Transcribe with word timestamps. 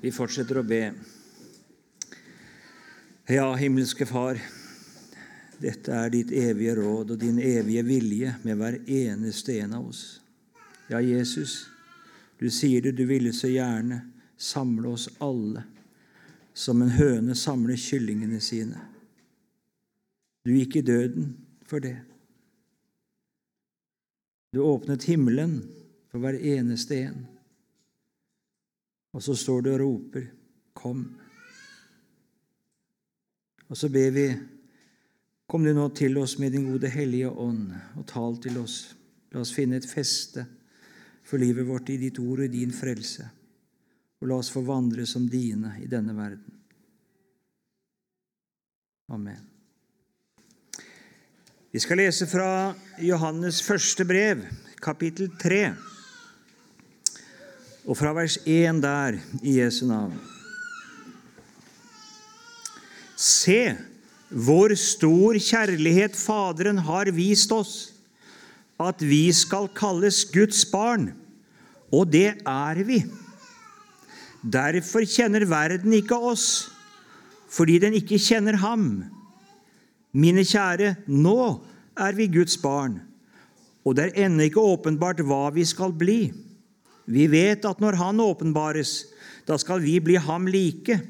Vi 0.00 0.12
fortsetter 0.12 0.60
å 0.60 0.64
be. 0.64 0.84
Ja, 3.30 3.50
himmelske 3.54 4.06
Far, 4.08 4.40
dette 5.60 5.92
er 5.92 6.08
ditt 6.10 6.32
evige 6.32 6.78
råd 6.78 7.12
og 7.14 7.20
din 7.20 7.36
evige 7.38 7.84
vilje 7.84 8.32
med 8.42 8.56
hver 8.58 8.78
eneste 8.88 9.58
en 9.60 9.76
av 9.76 9.90
oss. 9.90 10.04
Ja, 10.88 11.02
Jesus, 11.04 11.68
du 12.40 12.48
sier 12.50 12.82
det, 12.82 12.96
du 12.96 13.04
ville 13.06 13.32
så 13.36 13.50
gjerne 13.52 14.00
samle 14.40 14.94
oss 14.96 15.06
alle 15.20 15.66
som 16.56 16.80
en 16.82 16.94
høne 16.96 17.36
samler 17.36 17.76
kyllingene 17.78 18.40
sine. 18.42 18.80
Du 20.42 20.54
gikk 20.56 20.80
i 20.80 20.86
døden 20.88 21.34
for 21.68 21.84
det. 21.84 21.98
Du 24.56 24.64
åpnet 24.64 25.04
himmelen 25.06 25.60
for 26.10 26.24
hver 26.24 26.40
eneste 26.40 27.04
en. 27.04 27.20
Og 29.12 29.22
så 29.22 29.34
står 29.34 29.62
du 29.62 29.72
og 29.72 29.80
roper, 29.80 30.26
'Kom'. 30.74 31.04
Og 33.68 33.76
så 33.76 33.88
ber 33.88 34.10
vi, 34.10 34.38
kom 35.46 35.64
du 35.64 35.72
nå 35.74 35.88
til 35.94 36.18
oss 36.18 36.38
med 36.38 36.52
din 36.52 36.66
gode 36.72 36.88
Hellige 36.88 37.30
Ånd, 37.30 37.72
og 37.96 38.06
tal 38.06 38.38
til 38.42 38.58
oss. 38.58 38.96
La 39.30 39.40
oss 39.40 39.54
finne 39.54 39.76
et 39.76 39.86
feste 39.86 40.46
for 41.22 41.38
livet 41.38 41.66
vårt 41.66 41.90
i 41.90 41.96
ditt 41.96 42.18
ord 42.18 42.40
og 42.40 42.44
i 42.44 42.48
din 42.48 42.72
frelse, 42.74 43.28
og 44.20 44.28
la 44.28 44.40
oss 44.42 44.50
få 44.50 44.62
vandre 44.66 45.06
som 45.06 45.28
dine 45.30 45.76
i 45.82 45.86
denne 45.86 46.16
verden. 46.16 46.58
Amen. 49.10 49.46
Vi 51.70 51.78
skal 51.78 52.00
lese 52.02 52.26
fra 52.26 52.74
Johannes 52.98 53.62
første 53.62 54.04
brev, 54.04 54.42
kapittel 54.82 55.30
3, 55.38 55.60
og 57.86 57.96
fra 57.96 58.12
vers 58.16 58.38
1 58.44 58.82
der 58.82 59.18
i 59.42 59.58
Jesu 59.60 59.86
navn. 59.88 60.18
Se 63.16 63.76
hvor 64.30 64.72
stor 64.78 65.36
kjærlighet 65.42 66.16
Faderen 66.16 66.78
har 66.86 67.10
vist 67.12 67.52
oss, 67.52 67.92
at 68.80 69.02
vi 69.02 69.26
skal 69.34 69.68
kalles 69.76 70.22
Guds 70.32 70.62
barn, 70.70 71.10
og 71.92 72.12
det 72.12 72.38
er 72.46 72.84
vi. 72.86 73.02
Derfor 74.40 75.04
kjenner 75.04 75.44
verden 75.44 75.92
ikke 75.92 76.16
oss, 76.16 76.70
fordi 77.50 77.80
den 77.82 77.98
ikke 77.98 78.20
kjenner 78.22 78.56
ham. 78.62 78.86
Mine 80.12 80.46
kjære, 80.46 80.94
nå 81.10 81.60
er 81.98 82.16
vi 82.16 82.30
Guds 82.30 82.56
barn, 82.62 83.00
og 83.84 83.98
det 83.98 84.06
er 84.08 84.26
ennå 84.26 84.46
ikke 84.46 84.62
åpenbart 84.62 85.20
hva 85.26 85.48
vi 85.54 85.66
skal 85.66 85.92
bli. 85.92 86.30
Vi 87.10 87.26
vet 87.30 87.66
at 87.66 87.80
når 87.82 87.98
Han 87.98 88.22
åpenbares, 88.22 89.10
da 89.48 89.58
skal 89.58 89.82
vi 89.82 89.98
bli 90.02 90.14
ham 90.20 90.46
like, 90.46 91.00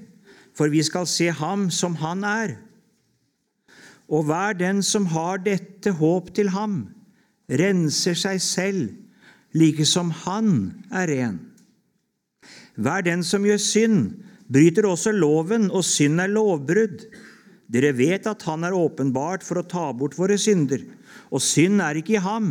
for 0.56 0.72
vi 0.72 0.82
skal 0.84 1.06
se 1.08 1.28
ham 1.32 1.68
som 1.72 1.96
han 2.00 2.24
er. 2.24 2.56
Og 4.10 4.24
hver 4.26 4.56
den 4.58 4.82
som 4.82 5.06
har 5.12 5.42
dette 5.44 5.92
håp 6.00 6.32
til 6.34 6.50
ham, 6.54 6.88
renser 7.50 8.16
seg 8.18 8.40
selv, 8.42 8.88
like 9.54 9.86
som 9.86 10.10
han 10.24 10.50
er 10.94 11.10
ren. 11.10 11.38
Hver 12.80 13.04
den 13.06 13.22
som 13.26 13.44
gjør 13.46 13.60
synd, 13.60 14.00
bryter 14.50 14.88
også 14.88 15.12
loven, 15.14 15.68
og 15.70 15.84
synd 15.86 16.22
er 16.22 16.32
lovbrudd. 16.32 17.04
Dere 17.70 17.92
vet 17.94 18.26
at 18.26 18.42
Han 18.48 18.64
er 18.66 18.74
åpenbart 18.74 19.44
for 19.46 19.60
å 19.60 19.68
ta 19.68 19.90
bort 19.94 20.16
våre 20.18 20.38
synder, 20.40 20.82
og 21.30 21.42
synd 21.44 21.82
er 21.84 22.00
ikke 22.00 22.16
i 22.16 22.24
ham. 22.24 22.48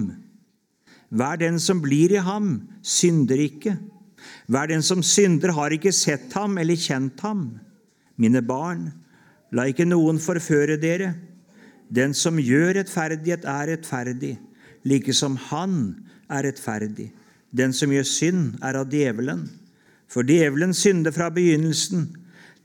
Hver 1.10 1.40
den 1.42 1.58
som 1.60 1.82
blir 1.82 2.14
i 2.14 2.22
ham, 2.22 2.68
synder 2.86 3.40
ikke. 3.42 3.78
Hver 4.50 4.70
den 4.70 4.84
som 4.86 5.02
synder, 5.06 5.54
har 5.58 5.74
ikke 5.74 5.94
sett 5.96 6.34
ham 6.38 6.58
eller 6.62 6.78
kjent 6.78 7.22
ham. 7.26 7.60
Mine 8.20 8.42
barn, 8.46 8.92
la 9.52 9.66
ikke 9.70 9.88
noen 9.88 10.20
forføre 10.22 10.78
dere. 10.82 11.14
Den 11.90 12.14
som 12.14 12.38
gjør 12.38 12.76
rettferdighet, 12.78 13.46
er 13.46 13.72
rettferdig, 13.72 14.36
like 14.86 15.14
som 15.14 15.38
han 15.50 15.74
er 16.30 16.46
rettferdig. 16.46 17.10
Den 17.50 17.74
som 17.74 17.90
gjør 17.90 18.06
synd, 18.06 18.60
er 18.62 18.78
av 18.78 18.92
djevelen. 18.94 19.48
For 20.10 20.26
djevelen 20.26 20.76
synder 20.78 21.14
fra 21.14 21.30
begynnelsen. 21.34 22.06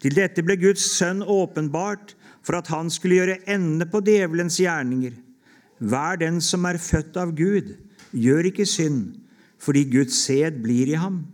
Til 0.00 0.16
dette 0.16 0.44
ble 0.44 0.58
Guds 0.60 0.84
sønn 0.98 1.22
åpenbart, 1.22 2.12
for 2.44 2.58
at 2.58 2.68
han 2.68 2.90
skulle 2.92 3.22
gjøre 3.22 3.40
ende 3.48 3.86
på 3.88 4.02
djevelens 4.04 4.58
gjerninger. 4.60 5.14
Hver 5.80 6.20
den 6.20 6.42
som 6.44 6.66
er 6.68 6.80
født 6.80 7.16
av 7.20 7.32
Gud, 7.36 7.72
gjør 8.14 8.50
ikke 8.50 8.66
synd, 8.66 9.16
fordi 9.58 9.84
Guds 9.90 10.18
sæd 10.24 10.62
blir 10.62 10.92
i 10.92 10.98
ham. 10.98 11.24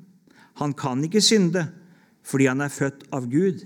Han 0.60 0.72
kan 0.76 1.04
ikke 1.04 1.22
synde, 1.24 1.66
fordi 2.22 2.46
han 2.50 2.60
er 2.60 2.72
født 2.72 3.06
av 3.12 3.28
Gud. 3.30 3.64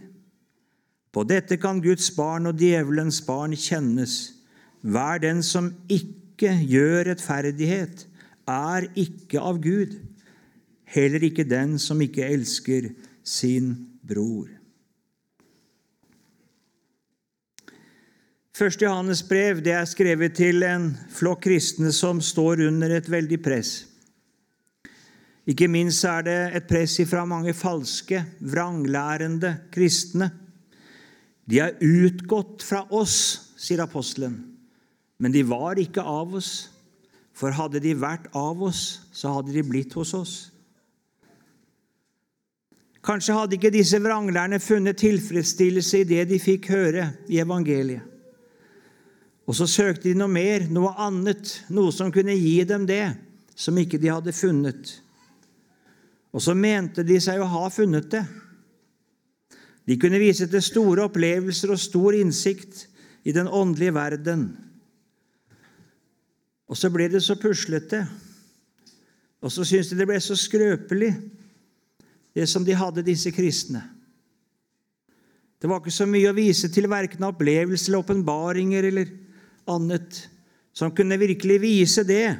På 1.14 1.22
dette 1.26 1.58
kan 1.62 1.82
Guds 1.82 2.10
barn 2.14 2.50
og 2.50 2.58
djevelens 2.58 3.20
barn 3.26 3.54
kjennes. 3.58 4.34
Hver 4.82 5.20
den 5.22 5.42
som 5.46 5.70
ikke 5.88 6.50
gjør 6.66 7.10
rettferdighet, 7.10 8.06
er 8.50 8.88
ikke 8.98 9.40
av 9.40 9.60
Gud, 9.62 9.94
heller 10.84 11.22
ikke 11.24 11.46
den 11.48 11.78
som 11.80 12.02
ikke 12.04 12.26
elsker 12.28 12.90
sin 13.24 13.72
bror. 14.04 14.50
Første 18.54 18.86
Johannes 18.86 19.24
brev 19.26 19.58
det 19.66 19.72
er 19.74 19.86
skrevet 19.90 20.36
til 20.38 20.62
en 20.62 20.92
flokk 21.10 21.40
kristne 21.48 21.90
som 21.90 22.20
står 22.22 22.60
under 22.68 22.92
et 22.94 23.08
veldig 23.10 23.40
press. 23.42 23.72
Ikke 25.50 25.66
minst 25.66 26.06
er 26.06 26.22
det 26.22 26.36
et 26.60 26.68
press 26.70 26.94
fra 27.10 27.24
mange 27.26 27.50
falske, 27.50 28.22
vranglærende 28.38 29.56
kristne. 29.74 30.30
De 31.50 31.58
er 31.66 31.74
utgått 31.82 32.62
fra 32.62 32.84
oss, 32.94 33.50
sier 33.58 33.82
apostelen, 33.82 34.38
men 35.18 35.34
de 35.34 35.42
var 35.50 35.82
ikke 35.82 36.06
av 36.06 36.38
oss. 36.38 36.54
For 37.34 37.50
hadde 37.50 37.82
de 37.82 37.98
vært 37.98 38.30
av 38.38 38.62
oss, 38.62 39.02
så 39.10 39.34
hadde 39.34 39.50
de 39.50 39.66
blitt 39.66 39.98
hos 39.98 40.14
oss. 40.14 40.38
Kanskje 43.02 43.34
hadde 43.34 43.58
ikke 43.58 43.74
disse 43.74 43.98
vranglærerne 43.98 44.62
funnet 44.62 45.02
tilfredsstillelse 45.02 46.04
i 46.04 46.10
det 46.14 46.28
de 46.30 46.38
fikk 46.38 46.70
høre 46.70 47.10
i 47.26 47.42
evangeliet. 47.42 48.13
Og 49.44 49.56
så 49.56 49.66
søkte 49.68 50.08
de 50.08 50.16
noe 50.16 50.30
mer, 50.32 50.64
noe 50.72 50.94
annet, 51.04 51.58
noe 51.68 51.92
som 51.92 52.12
kunne 52.12 52.36
gi 52.36 52.56
dem 52.68 52.86
det 52.88 53.12
som 53.54 53.76
ikke 53.78 54.00
de 54.00 54.10
hadde 54.10 54.32
funnet. 54.34 54.94
Og 56.34 56.42
så 56.42 56.56
mente 56.58 57.04
de 57.06 57.20
seg 57.22 57.42
å 57.42 57.50
ha 57.52 57.68
funnet 57.70 58.08
det. 58.10 58.24
De 59.84 59.96
kunne 60.00 60.18
vise 60.18 60.48
til 60.48 60.64
store 60.64 61.04
opplevelser 61.06 61.74
og 61.74 61.80
stor 61.80 62.16
innsikt 62.16 62.86
i 63.28 63.34
den 63.36 63.48
åndelige 63.48 63.94
verden. 63.94 64.48
Og 66.68 66.78
så 66.80 66.88
ble 66.90 67.10
det 67.12 67.20
så 67.22 67.36
puslete, 67.36 68.00
og 69.44 69.52
så 69.52 69.66
syntes 69.68 69.92
de 69.92 69.98
det 70.00 70.08
ble 70.08 70.16
så 70.24 70.36
skrøpelig, 70.40 71.12
det 72.34 72.48
som 72.50 72.64
de 72.66 72.74
hadde, 72.74 73.04
disse 73.06 73.30
kristne. 73.30 73.84
Det 75.60 75.68
var 75.70 75.78
ikke 75.80 75.92
så 75.94 76.06
mye 76.08 76.32
å 76.32 76.36
vise 76.36 76.68
til 76.72 76.88
verken 76.90 77.28
opplevelser 77.28 77.92
eller 77.92 78.02
åpenbaringer 78.02 78.88
eller 78.88 79.12
annet 79.70 80.24
som 80.74 80.92
kunne 80.94 81.20
virkelig 81.20 81.60
vise 81.62 82.04
det, 82.06 82.36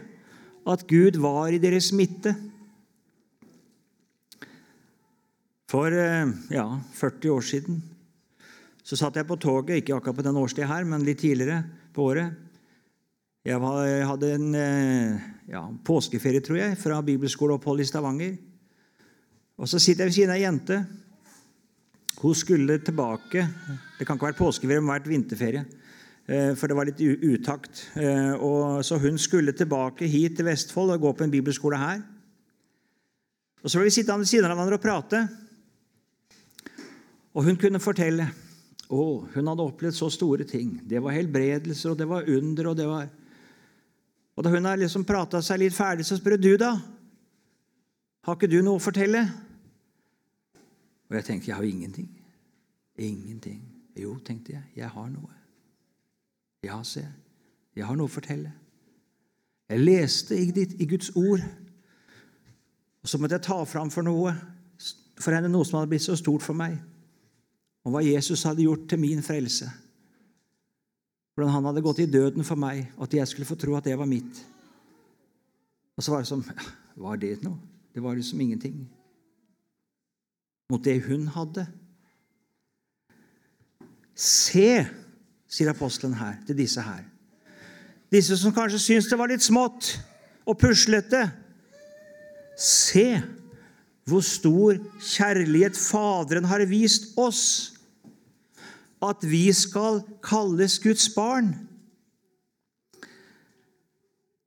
at 0.65 0.87
Gud 0.89 1.21
var 1.23 1.53
i 1.53 1.61
deres 1.63 1.93
midte. 1.95 2.35
For 5.71 5.93
eh, 5.93 6.31
ja, 6.55 6.67
40 6.95 7.35
år 7.35 7.45
siden 7.45 7.83
så 8.85 8.99
satt 9.01 9.17
jeg 9.17 9.27
på 9.29 9.39
toget, 9.41 9.81
ikke 9.81 9.95
akkurat 9.97 10.19
på 10.19 10.25
den 10.27 10.37
årstida 10.37 10.69
her, 10.69 10.85
men 10.85 11.07
litt 11.07 11.23
tidligere 11.23 11.63
på 11.97 12.11
året. 12.11 12.35
Jeg 13.45 13.61
hadde 13.61 14.33
en 14.35 14.51
eh, 14.57 15.25
ja, 15.53 15.63
påskeferie, 15.85 16.43
tror 16.45 16.59
jeg, 16.61 16.77
fra 16.81 17.01
bibelskoleopphold 17.05 17.81
i 17.81 17.89
Stavanger. 17.89 18.37
Og 19.61 19.69
Så 19.71 19.79
sitter 19.79 20.05
jeg 20.05 20.11
ved 20.11 20.17
siden 20.19 20.35
av 20.35 20.39
ei 20.41 20.45
jente. 20.45 20.79
Hun 22.21 22.35
skulle 22.35 22.79
tilbake 22.81 23.43
Det 23.99 24.07
kan 24.07 24.17
ikke 24.17 24.31
være 24.31 24.39
påskeferie, 24.39 24.81
men 24.81 24.95
vært 24.95 25.11
vinterferie. 25.11 25.65
Eh, 26.25 26.55
for 26.57 26.71
det 26.71 26.77
var 26.77 26.89
litt 26.89 27.01
utakt. 27.01 27.89
Eh, 28.01 28.33
og 28.33 28.85
så 28.85 28.97
hun 29.01 29.19
skulle 29.21 29.53
tilbake 29.53 30.09
hit 30.09 30.39
til 30.39 30.49
Vestfold 30.49 30.95
og 30.95 31.03
gå 31.03 31.13
på 31.13 31.27
en 31.27 31.35
bibelskole 31.35 31.81
her. 31.81 32.01
Og 33.65 33.71
Så 33.71 33.79
ble 33.79 33.89
vi 33.89 33.97
sittende 33.97 34.25
ved 34.25 34.29
siden 34.29 34.51
av 34.51 34.57
hverandre 34.57 34.79
og 34.79 34.85
prate. 34.85 35.21
Og 37.35 37.45
hun 37.45 37.57
kunne 37.57 37.81
fortelle. 37.81 38.29
Å, 38.93 39.05
hun 39.35 39.49
hadde 39.49 39.65
opplevd 39.65 39.97
så 39.97 40.11
store 40.13 40.45
ting. 40.45 40.79
Det 40.85 41.01
var 41.03 41.17
helbredelser, 41.17 41.93
og 41.93 41.99
det 41.99 42.09
var 42.09 42.29
under, 42.29 42.69
og 42.69 42.77
det 42.77 42.89
var 42.89 43.09
Og 44.37 44.43
da 44.43 44.51
hun 44.51 44.65
har 44.65 44.77
liksom 44.77 45.05
prata 45.07 45.39
seg 45.43 45.61
litt 45.61 45.75
ferdig, 45.77 46.03
så 46.05 46.17
spør 46.19 46.35
du, 46.37 46.57
da. 46.59 46.73
Har 48.27 48.35
ikke 48.35 48.51
du 48.51 48.57
noe 48.67 48.81
å 48.81 48.83
fortelle? 48.83 49.21
Og 51.07 51.15
jeg 51.15 51.25
tenkte 51.29 51.53
jeg 51.53 51.55
har 51.55 51.63
jo 51.63 51.71
ingenting. 51.71 52.09
Ingenting. 52.99 53.61
Jo, 53.95 54.17
tenkte 54.19 54.57
jeg. 54.57 54.65
Jeg 54.75 54.91
har 54.91 55.07
noe. 55.13 55.44
Ja, 56.65 56.81
se, 56.87 57.05
jeg 57.77 57.87
har 57.87 57.97
noe 57.99 58.09
å 58.09 58.15
fortelle. 58.15 58.53
Jeg 59.69 59.81
leste 59.81 60.37
i, 60.37 60.87
Guds 60.89 61.11
ord, 61.17 61.43
og 63.05 63.11
så 63.11 63.21
måtte 63.21 63.39
jeg 63.39 63.47
ta 63.47 63.59
fram 63.69 63.91
for 63.93 64.07
noe 64.07 64.35
for 65.21 65.35
henne 65.35 65.51
noe 65.51 65.67
som 65.67 65.79
hadde 65.79 65.93
blitt 65.93 66.05
så 66.05 66.17
stort 66.19 66.43
for 66.43 66.57
meg, 66.59 66.77
om 67.87 67.95
hva 67.95 68.03
Jesus 68.05 68.43
hadde 68.49 68.65
gjort 68.65 68.89
til 68.91 69.01
min 69.03 69.23
frelse. 69.23 69.69
Hvordan 71.35 71.53
han 71.55 71.69
hadde 71.69 71.85
gått 71.85 72.01
i 72.03 72.11
døden 72.11 72.47
for 72.47 72.59
meg, 72.59 72.89
og 72.97 73.07
at 73.07 73.17
jeg 73.21 73.31
skulle 73.31 73.49
få 73.49 73.59
tro 73.61 73.77
at 73.79 73.87
det 73.87 73.97
var 73.99 74.11
mitt. 74.11 74.41
Og 75.95 76.03
så 76.03 76.15
var 76.15 76.25
det 76.25 76.31
som 76.31 76.45
Var 77.05 77.17
det 77.19 77.41
noe? 77.43 77.59
Det 77.91 78.03
var 78.03 78.15
liksom 78.15 78.41
ingenting 78.41 78.85
mot 80.71 80.83
det 80.83 81.01
hun 81.05 81.27
hadde. 81.35 81.65
Se, 84.15 84.87
sier 85.55 85.71
apostelen 85.71 86.17
her 86.19 86.41
til 86.47 86.59
disse 86.59 86.83
her. 86.83 87.05
Disse 88.13 88.37
som 88.39 88.55
kanskje 88.55 88.83
syns 88.83 89.09
det 89.11 89.19
var 89.19 89.31
litt 89.31 89.45
smått 89.45 89.95
og 90.47 90.59
puslete. 90.59 91.29
Se 92.59 93.07
hvor 94.05 94.23
stor 94.27 94.77
kjærlighet 95.01 95.79
Faderen 95.81 96.45
har 96.51 96.65
vist 96.69 97.15
oss, 97.17 97.73
at 99.03 99.25
vi 99.27 99.47
skal 99.53 100.03
kalles 100.25 100.79
Guds 100.83 101.09
barn. 101.15 101.55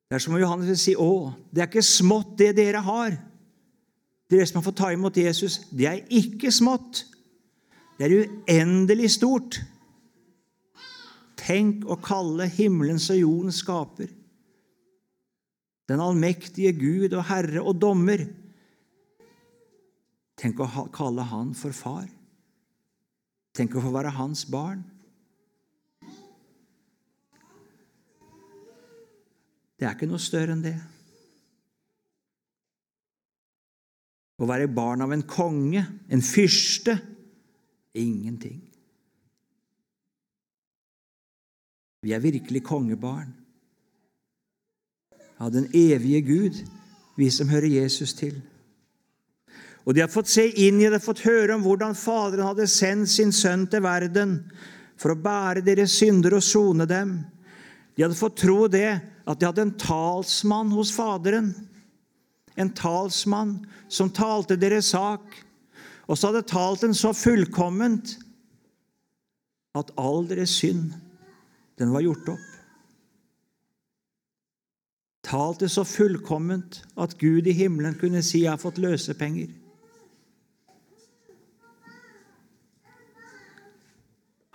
Det 0.07 0.15
er 0.15 0.23
som 0.23 0.33
om 0.33 0.39
Johannes 0.39 0.69
vil 0.69 0.77
si, 0.77 0.93
'Å, 0.95 1.33
det 1.51 1.61
er 1.61 1.67
ikke 1.67 1.83
smått, 1.83 2.37
det 2.37 2.55
dere 2.55 2.81
har.' 2.81 3.17
Dere 4.29 4.45
som 4.45 4.59
har 4.59 4.63
fått 4.63 4.77
ta 4.77 4.91
imot 4.91 5.17
Jesus, 5.17 5.61
det 5.71 5.87
er 5.87 6.01
ikke 6.09 6.51
smått. 6.51 7.05
Det 7.97 8.05
er 8.05 8.27
uendelig 8.27 9.11
stort. 9.11 9.61
Tenk 11.47 11.85
å 11.87 11.95
kalle 12.03 12.49
himmelens 12.51 13.07
og 13.13 13.21
jordens 13.21 13.61
skaper, 13.63 14.11
den 15.87 16.03
allmektige 16.03 16.73
Gud 16.75 17.13
og 17.15 17.23
Herre 17.29 17.63
og 17.63 17.77
Dommer 17.79 18.25
Tenk 20.37 20.59
å 20.61 20.67
kalle 20.93 21.25
Han 21.31 21.55
for 21.57 21.73
far. 21.73 22.05
Tenk 23.57 23.73
å 23.73 23.81
få 23.81 23.89
være 23.95 24.13
hans 24.19 24.43
barn. 24.53 24.83
Det 29.77 29.85
er 29.85 29.95
ikke 29.95 30.09
noe 30.09 30.21
større 30.21 30.53
enn 30.53 30.61
det. 30.61 30.75
Å 34.37 34.45
være 34.45 34.69
barn 34.69 35.01
av 35.01 35.13
en 35.13 35.25
konge, 35.25 35.81
en 36.13 36.21
fyrste 36.21 36.93
ingenting. 37.97 38.61
Vi 42.07 42.13
er 42.15 42.23
virkelig 42.23 42.61
kongebarn 42.63 43.33
av 45.43 45.49
den 45.51 45.65
evige 45.75 46.21
Gud, 46.23 46.59
vi 47.19 47.27
som 47.33 47.49
hører 47.51 47.67
Jesus 47.67 48.13
til. 48.15 48.37
Og 49.83 49.91
de 49.91 50.05
har 50.05 50.11
fått 50.11 50.29
se 50.31 50.45
inn 50.63 50.79
i 50.79 50.87
det, 50.87 51.01
fått 51.03 51.25
høre 51.25 51.57
om 51.57 51.65
hvordan 51.65 51.97
Faderen 51.99 52.47
hadde 52.47 52.67
sendt 52.71 53.11
sin 53.11 53.33
sønn 53.35 53.65
til 53.67 53.83
verden 53.83 54.37
for 54.95 55.11
å 55.11 55.19
bære 55.19 55.65
deres 55.65 55.97
synder 55.99 56.37
og 56.37 56.45
sone 56.47 56.87
dem. 56.87 57.11
De 57.97 58.05
hadde 58.05 58.19
fått 58.19 58.39
tro 58.39 58.69
det, 58.71 59.01
at 59.27 59.41
de 59.41 59.47
hadde 59.49 59.65
en 59.65 59.73
talsmann 59.81 60.71
hos 60.77 60.93
Faderen. 60.95 61.49
En 62.55 62.71
talsmann 62.71 63.57
som 63.91 64.13
talte 64.15 64.55
deres 64.55 64.93
sak, 64.95 65.27
og 66.07 66.15
så 66.15 66.31
hadde 66.31 66.47
talt 66.47 66.87
den 66.87 66.95
så 66.95 67.11
fullkomment 67.11 68.15
at 69.75 69.91
all 69.99 70.23
deres 70.31 70.55
synd, 70.55 70.95
den 71.79 71.93
var 71.93 72.01
gjort 72.01 72.29
opp. 72.33 72.47
Talte 75.27 75.67
så 75.69 75.83
fullkomment 75.83 76.81
at 76.97 77.17
Gud 77.19 77.47
i 77.47 77.51
himmelen 77.51 77.97
kunne 77.99 78.23
si 78.23 78.41
'Jeg 78.41 78.51
har 78.51 78.57
fått 78.57 78.77
løsepenger'. 78.79 79.51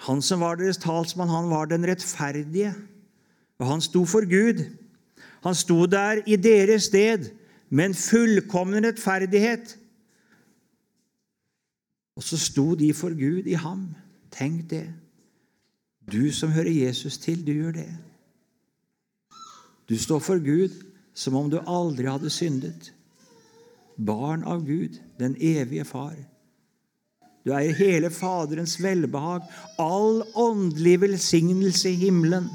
Han 0.02 0.22
som 0.22 0.40
var 0.40 0.54
deres 0.54 0.76
talsmann, 0.76 1.28
han 1.28 1.50
var 1.50 1.64
den 1.64 1.86
rettferdige, 1.86 2.74
og 3.58 3.66
han 3.66 3.80
sto 3.80 4.04
for 4.04 4.26
Gud. 4.26 4.64
Han 5.42 5.54
sto 5.54 5.86
der 5.86 6.22
i 6.26 6.36
deres 6.36 6.82
sted 6.82 7.30
med 7.70 7.84
en 7.84 7.94
fullkommen 7.94 8.84
rettferdighet. 8.84 9.78
Og 12.16 12.22
så 12.22 12.38
sto 12.38 12.75
de 12.75 12.94
for 12.94 13.14
Gud 13.14 13.46
i 13.46 13.52
ham. 13.52 13.94
Tenk 14.30 14.70
det. 14.70 15.01
Du 16.10 16.32
som 16.34 16.52
hører 16.52 16.70
Jesus 16.70 17.19
til, 17.19 17.44
du 17.46 17.52
gjør 17.52 17.76
det. 17.76 17.90
Du 19.88 19.99
står 19.99 20.22
for 20.25 20.43
Gud 20.43 20.75
som 21.14 21.37
om 21.37 21.50
du 21.50 21.58
aldri 21.60 22.08
hadde 22.08 22.31
syndet. 22.32 22.93
Barn 23.96 24.44
av 24.49 24.64
Gud, 24.66 24.99
den 25.19 25.37
evige 25.37 25.84
Far. 25.84 26.16
Du 27.43 27.52
eier 27.54 27.75
hele 27.75 28.10
Faderens 28.14 28.76
velbehag, 28.82 29.44
all 29.82 30.22
åndelig 30.38 31.00
velsignelse 31.02 31.90
i 31.90 31.99
himmelen. 32.06 32.46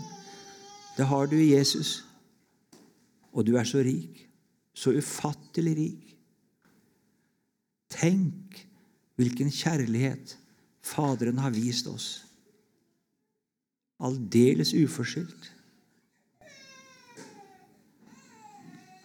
Det 0.98 1.06
har 1.06 1.28
du 1.28 1.36
i 1.38 1.52
Jesus. 1.52 2.02
Og 3.36 3.46
du 3.46 3.58
er 3.60 3.68
så 3.68 3.84
rik, 3.86 4.24
så 4.74 4.96
ufattelig 4.96 5.76
rik. 5.78 6.16
Tenk 7.92 8.64
hvilken 9.18 9.52
kjærlighet 9.52 10.38
Faderen 10.88 11.42
har 11.44 11.52
vist 11.52 11.88
oss. 11.92 12.27
Aldeles 14.00 14.74
uforskyldt. 14.74 15.54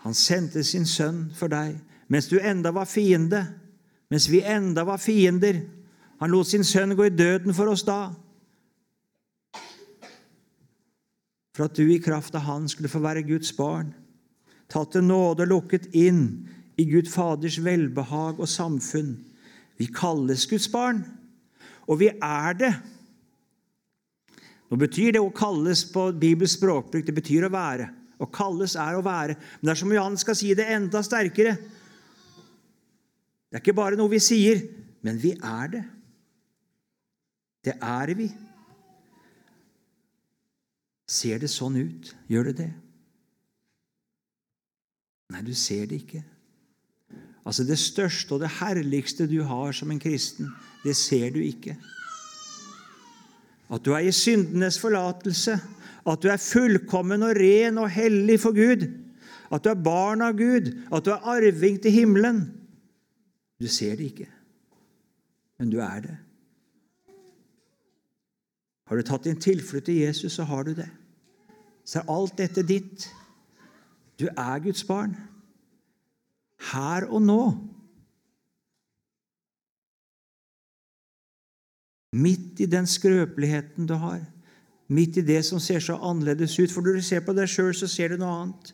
Han 0.03 0.15
sendte 0.15 0.65
sin 0.67 0.87
sønn 0.87 1.29
for 1.39 1.53
deg 1.53 1.79
mens 2.13 2.27
du 2.29 2.37
enda 2.41 2.73
var 2.75 2.89
fiende 2.91 3.47
mens 4.13 4.29
vi 4.29 4.43
enda 4.45 4.85
var 4.85 4.99
fiender. 5.01 5.63
Han 6.21 6.31
lot 6.31 6.51
sin 6.51 6.67
sønn 6.69 6.93
gå 6.99 7.07
i 7.09 7.15
døden 7.17 7.55
for 7.57 7.71
oss 7.73 7.85
da. 7.87 8.13
For 11.57 11.65
at 11.65 11.77
du 11.77 11.87
i 11.89 12.01
kraft 12.01 12.37
av 12.37 12.45
Han 12.45 12.69
skulle 12.69 12.93
få 12.93 13.01
være 13.01 13.25
Guds 13.25 13.55
barn, 13.57 13.95
tatt 14.69 14.93
til 14.93 15.05
nåde 15.05 15.47
og 15.47 15.49
lukket 15.49 15.89
inn 15.97 16.45
i 16.77 16.85
Gud 16.89 17.09
Faders 17.09 17.57
velbehag 17.65 18.41
og 18.41 18.49
samfunn. 18.49 19.17
Vi 19.81 19.89
kalles 19.89 20.45
Guds 20.49 20.69
barn, 20.69 21.03
og 21.89 22.01
vi 22.05 22.13
er 22.13 22.53
det. 22.57 22.73
Nå 24.73 24.79
betyr 24.81 25.13
det 25.13 25.21
å 25.21 25.29
kalles 25.37 25.83
på 25.93 26.07
Bibels 26.17 26.55
språkbruk 26.57 27.05
det 27.05 27.13
betyr 27.13 27.45
å 27.45 27.53
være. 27.53 27.91
Å 28.17 28.29
kalles 28.33 28.73
er 28.81 28.97
å 28.97 29.05
være. 29.05 29.37
Men 29.61 29.69
det 29.69 29.75
er 29.75 29.81
som 29.83 29.93
Jan 29.93 30.17
skal 30.17 30.39
si 30.39 30.55
det 30.57 30.65
enda 30.73 31.03
sterkere. 31.05 31.59
Det 33.53 33.59
er 33.59 33.61
ikke 33.61 33.77
bare 33.77 33.99
noe 34.01 34.09
vi 34.09 34.23
sier, 34.25 34.63
men 35.05 35.21
vi 35.21 35.35
er 35.37 35.75
det. 35.75 35.83
Det 37.69 37.77
er 37.77 38.15
vi. 38.17 38.31
Ser 41.05 41.43
det 41.43 41.53
sånn 41.53 41.77
ut? 41.77 42.15
Gjør 42.33 42.49
det 42.49 42.59
det? 42.63 42.71
Nei, 45.33 45.45
du 45.45 45.53
ser 45.53 45.85
det 45.91 46.01
ikke. 46.01 46.23
Altså 47.45 47.67
Det 47.69 47.77
største 47.77 48.39
og 48.39 48.41
det 48.41 48.55
herligste 48.63 49.29
du 49.29 49.43
har 49.45 49.77
som 49.77 49.93
en 49.93 50.01
kristen, 50.01 50.49
det 50.81 50.97
ser 50.97 51.35
du 51.35 51.43
ikke. 51.45 51.77
At 53.73 53.85
du 53.85 53.95
er 53.97 54.05
i 54.05 54.13
syndenes 54.13 54.79
forlatelse, 54.81 55.57
at 56.07 56.23
du 56.23 56.29
er 56.29 56.43
fullkommen 56.43 57.25
og 57.25 57.39
ren 57.39 57.79
og 57.81 57.91
hellig 57.91 58.41
for 58.43 58.57
Gud, 58.57 58.85
at 59.53 59.65
du 59.65 59.71
er 59.71 59.85
barn 59.85 60.25
av 60.25 60.37
Gud, 60.37 60.73
at 60.93 61.05
du 61.07 61.13
er 61.15 61.29
arving 61.35 61.79
til 61.83 61.95
himmelen. 61.95 62.45
Du 63.61 63.69
ser 63.71 63.97
det 63.97 64.11
ikke, 64.13 64.29
men 65.61 65.71
du 65.73 65.79
er 65.85 66.05
det. 66.05 66.17
Har 68.89 68.99
du 68.99 69.07
tatt 69.07 69.25
din 69.25 69.41
tilflukt 69.41 69.87
til 69.89 70.03
Jesus, 70.03 70.35
så 70.37 70.45
har 70.45 70.67
du 70.67 70.75
det. 70.77 70.89
Så 71.85 72.03
er 72.03 72.11
alt 72.13 72.37
dette 72.39 72.65
ditt. 72.67 73.07
Du 74.21 74.27
er 74.29 74.59
Guds 74.61 74.85
barn. 74.85 75.15
Her 76.73 77.07
og 77.09 77.23
nå. 77.23 77.43
Midt 82.13 82.61
i 82.61 82.69
den 82.69 82.87
skrøpeligheten 82.87 83.89
du 83.89 83.95
har, 83.97 84.21
midt 84.93 85.17
i 85.17 85.25
det 85.25 85.41
som 85.49 85.61
ser 85.61 85.81
så 85.81 85.97
annerledes 85.97 86.59
ut. 86.59 86.73
For 86.73 86.85
når 86.85 87.01
du 87.01 87.07
ser 87.07 87.25
på 87.25 87.35
deg 87.37 87.49
sjøl, 87.49 87.73
så 87.77 87.89
ser 87.89 88.13
du 88.13 88.21
noe 88.21 88.35
annet. 88.43 88.73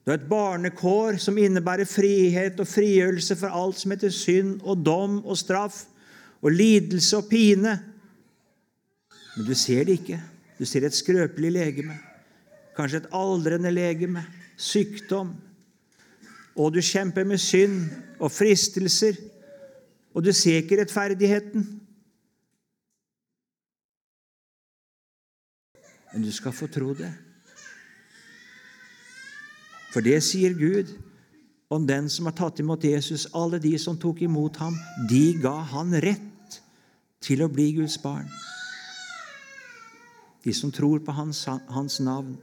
Du 0.00 0.10
har 0.10 0.18
et 0.18 0.30
barnekår 0.30 1.20
som 1.22 1.38
innebærer 1.38 1.86
frihet 1.86 2.58
og 2.58 2.66
frigjørelse 2.66 3.36
for 3.38 3.54
alt 3.54 3.78
som 3.78 3.92
heter 3.94 4.10
synd 4.10 4.58
og 4.64 4.80
dom 4.82 5.20
og 5.20 5.38
straff 5.38 5.84
og 6.40 6.54
lidelse 6.56 7.20
og 7.20 7.28
pine. 7.30 7.76
Men 9.36 9.46
du 9.46 9.54
ser 9.54 9.84
det 9.86 10.00
ikke. 10.00 10.18
Du 10.58 10.66
ser 10.66 10.84
et 10.84 10.96
skrøpelig 10.96 11.52
legeme, 11.54 11.94
kanskje 12.76 13.04
et 13.04 13.12
aldrende 13.16 13.70
legeme, 13.72 14.24
sykdom. 14.60 15.30
Og 16.56 16.74
du 16.74 16.80
kjemper 16.84 17.24
med 17.24 17.40
synd 17.40 17.86
og 18.18 18.32
fristelser, 18.34 19.16
og 20.14 20.24
du 20.24 20.32
ser 20.34 20.62
ikke 20.62 20.80
rettferdigheten. 20.80 21.66
Men 26.12 26.24
du 26.26 26.32
skal 26.34 26.52
få 26.52 26.66
tro 26.66 26.94
det. 26.98 27.12
For 29.90 30.02
det 30.04 30.18
sier 30.26 30.54
Gud. 30.58 30.96
om 31.70 31.84
den 31.86 32.08
som 32.10 32.26
har 32.26 32.34
tatt 32.34 32.58
imot 32.58 32.82
Jesus, 32.82 33.28
alle 33.30 33.60
de 33.62 33.76
som 33.78 33.94
tok 33.94 34.24
imot 34.26 34.56
ham, 34.58 34.74
de 35.06 35.36
ga 35.38 35.54
han 35.70 35.94
rett 36.02 36.56
til 37.22 37.44
å 37.44 37.48
bli 37.52 37.68
Guds 37.76 37.94
barn. 38.02 38.26
De 40.42 40.50
som 40.50 40.72
tror 40.74 40.98
på 40.98 41.14
hans, 41.14 41.44
hans 41.46 42.00
navn. 42.02 42.34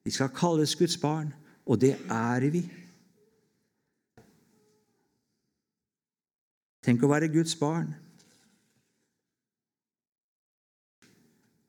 De 0.00 0.14
skal 0.16 0.32
kalles 0.32 0.72
Guds 0.80 0.96
barn, 0.96 1.28
og 1.68 1.82
det 1.84 1.92
er 2.08 2.48
vi. 2.54 2.64
Tenk 6.84 7.04
å 7.04 7.08
være 7.08 7.32
Guds 7.32 7.54
barn. 7.56 7.94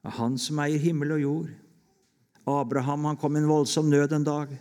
Av 0.05 0.17
Han 0.19 0.35
som 0.41 0.59
eier 0.61 0.81
himmel 0.81 1.15
og 1.15 1.23
jord. 1.23 1.53
Abraham 2.45 3.07
han 3.09 3.17
kom 3.17 3.37
i 3.37 3.41
en 3.41 3.49
voldsom 3.49 3.87
nød 3.89 4.13
en 4.13 4.25
dag. 4.27 4.51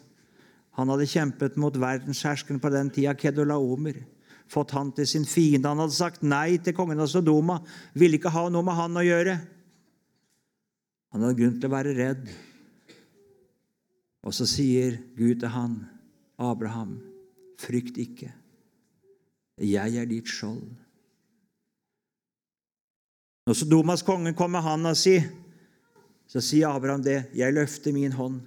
Han 0.78 0.90
hadde 0.90 1.10
kjempet 1.10 1.58
mot 1.60 1.74
verdensherskeren 1.76 2.60
på 2.62 2.70
den 2.72 2.88
tida, 2.94 3.12
Kedolaomer. 3.18 3.98
Fått 4.50 4.72
han 4.76 4.92
til 4.96 5.06
sin 5.08 5.26
fiende. 5.28 5.68
Han 5.68 5.82
hadde 5.82 5.96
sagt 5.96 6.24
nei 6.24 6.56
til 6.62 6.76
kongen 6.76 7.02
av 7.02 7.10
Sodoma. 7.10 7.58
Ville 7.98 8.18
ikke 8.18 8.32
ha 8.32 8.46
noe 8.52 8.64
med 8.64 8.78
han 8.78 9.00
å 9.00 9.04
gjøre. 9.04 9.36
Han 11.14 11.26
hadde 11.26 11.38
grunn 11.38 11.58
til 11.60 11.70
å 11.70 11.74
være 11.74 11.96
redd. 11.98 12.30
Og 14.24 14.34
så 14.34 14.48
sier 14.48 14.96
Gud 15.18 15.42
til 15.42 15.52
han, 15.52 15.76
Abraham, 16.40 16.96
frykt 17.60 18.00
ikke. 18.00 18.32
Jeg 19.62 19.96
er 19.96 20.08
ditt 20.10 20.30
skjold. 20.30 20.66
Når 23.44 23.58
Sodomas 23.58 24.02
konge 24.02 24.32
kom 24.34 24.54
med 24.56 24.64
handa 24.64 24.94
si, 24.96 25.18
så 26.26 26.40
sier 26.42 26.72
Abraham 26.72 27.04
det. 27.04 27.26
Jeg 27.36 27.54
løfter 27.54 27.92
min 27.94 28.14
hånd 28.16 28.40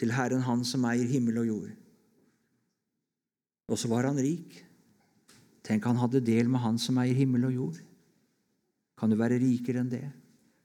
til 0.00 0.12
Herren, 0.12 0.42
Han 0.42 0.64
som 0.64 0.84
eier 0.88 1.06
himmel 1.08 1.38
og 1.42 1.46
jord. 1.46 1.74
Og 3.68 3.78
så 3.78 3.90
var 3.90 4.08
han 4.08 4.18
rik. 4.18 4.62
Tenk, 5.66 5.84
han 5.84 5.98
hadde 5.98 6.24
del 6.24 6.48
med 6.48 6.62
Han 6.62 6.78
som 6.78 6.98
eier 7.02 7.14
himmel 7.14 7.48
og 7.48 7.54
jord. 7.54 7.80
Kan 8.96 9.10
du 9.10 9.18
være 9.18 9.40
rikere 9.42 9.82
enn 9.82 9.92
det? 9.92 10.06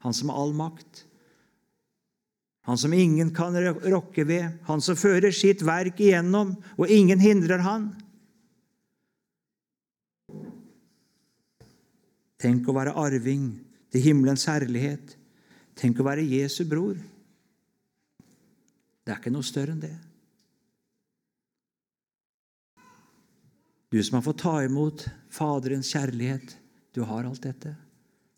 Han 0.05 0.13
som 0.15 0.29
har 0.31 0.39
all 0.39 0.53
makt. 0.55 1.05
Han 2.69 2.77
som 2.77 2.93
ingen 2.93 3.33
kan 3.33 3.57
rokke 3.57 4.23
ved. 4.27 4.61
Han 4.69 4.81
som 4.81 4.95
fører 4.95 5.33
sitt 5.35 5.65
verk 5.65 5.99
igjennom, 5.99 6.53
og 6.77 6.93
ingen 6.93 7.19
hindrer 7.19 7.63
han. 7.65 7.89
Tenk 12.41 12.67
å 12.67 12.75
være 12.75 12.95
arving 12.97 13.51
til 13.93 14.05
himmelens 14.07 14.47
herlighet. 14.49 15.15
Tenk 15.77 15.99
å 16.01 16.05
være 16.07 16.25
Jesu 16.25 16.63
bror. 16.69 16.97
Det 19.01 19.13
er 19.13 19.19
ikke 19.19 19.33
noe 19.33 19.45
større 19.45 19.75
enn 19.75 19.83
det. 19.83 19.93
Du 23.91 23.99
som 23.99 24.17
har 24.17 24.25
fått 24.25 24.41
ta 24.45 24.55
imot 24.63 25.03
Faderens 25.33 25.89
kjærlighet, 25.91 26.53
du 26.95 27.03
har 27.07 27.27
alt 27.27 27.43
dette. 27.43 27.73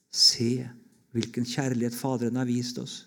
Se 0.10 0.66
hvilken 1.14 1.46
kjærlighet 1.46 1.96
Faderen 1.98 2.40
har 2.42 2.50
vist 2.50 2.80
oss. 2.82 3.04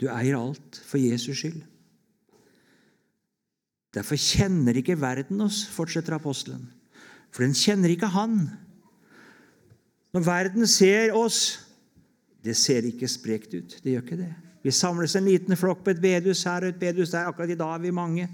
Du 0.00 0.08
eier 0.10 0.38
alt 0.38 0.80
for 0.88 0.98
Jesus 0.98 1.38
skyld. 1.38 1.62
Derfor 3.94 4.18
kjenner 4.18 4.78
ikke 4.78 4.98
verden 4.98 5.42
oss, 5.44 5.62
fortsetter 5.70 6.16
apostelen. 6.16 6.68
For 7.30 7.46
den 7.46 7.56
kjenner 7.56 7.92
ikke 7.92 8.10
Han. 8.10 8.42
Når 10.14 10.26
verden 10.26 10.66
ser 10.66 11.14
oss, 11.14 11.60
det 12.42 12.56
ser 12.58 12.86
ikke 12.88 13.08
sprekt 13.08 13.54
ut. 13.54 13.76
Det 13.82 13.94
gjør 13.94 14.06
ikke 14.06 14.22
det. 14.22 14.32
Vi 14.64 14.72
samles 14.74 15.14
en 15.16 15.28
liten 15.28 15.56
flokk 15.56 15.84
på 15.84 15.94
et 15.94 16.02
bedehus 16.02 16.42
her 16.48 16.66
og 16.66 16.74
et 16.74 16.80
bedehus 16.80 17.12
der. 17.14 17.28
Akkurat 17.30 17.52
i 17.52 17.58
dag 17.58 17.76
er 17.76 17.84
vi 17.84 17.94
mange. 17.94 18.26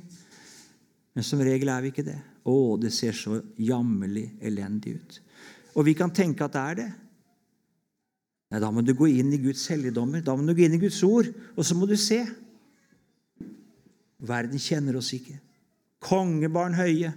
Men 1.15 1.25
som 1.27 1.43
regel 1.43 1.71
er 1.71 1.85
vi 1.85 1.93
ikke 1.93 2.07
det. 2.07 2.19
Å, 2.47 2.55
det 2.81 2.93
ser 2.95 3.15
så 3.17 3.39
jammerlig 3.61 4.29
elendig 4.45 4.97
ut. 4.97 5.19
Og 5.77 5.87
vi 5.89 5.95
kan 5.99 6.13
tenke 6.15 6.47
at 6.47 6.55
det 6.55 6.63
er 6.63 6.81
det. 6.81 6.89
Nei, 8.53 8.61
Da 8.63 8.71
må 8.71 8.83
du 8.87 8.95
gå 8.95 9.09
inn 9.11 9.33
i 9.35 9.43
Guds 9.43 9.67
helligdommer, 9.73 10.23
da 10.23 10.37
må 10.37 10.47
du 10.47 10.55
gå 10.55 10.67
inn 10.67 10.77
i 10.79 10.83
Guds 10.83 11.03
ord, 11.07 11.29
og 11.57 11.67
så 11.67 11.75
må 11.75 11.89
du 11.91 11.97
se. 11.99 12.21
Verden 14.23 14.63
kjenner 14.63 14.97
oss 15.01 15.11
ikke. 15.17 15.35
Kongebarn 16.03 16.77
høye, 16.79 17.11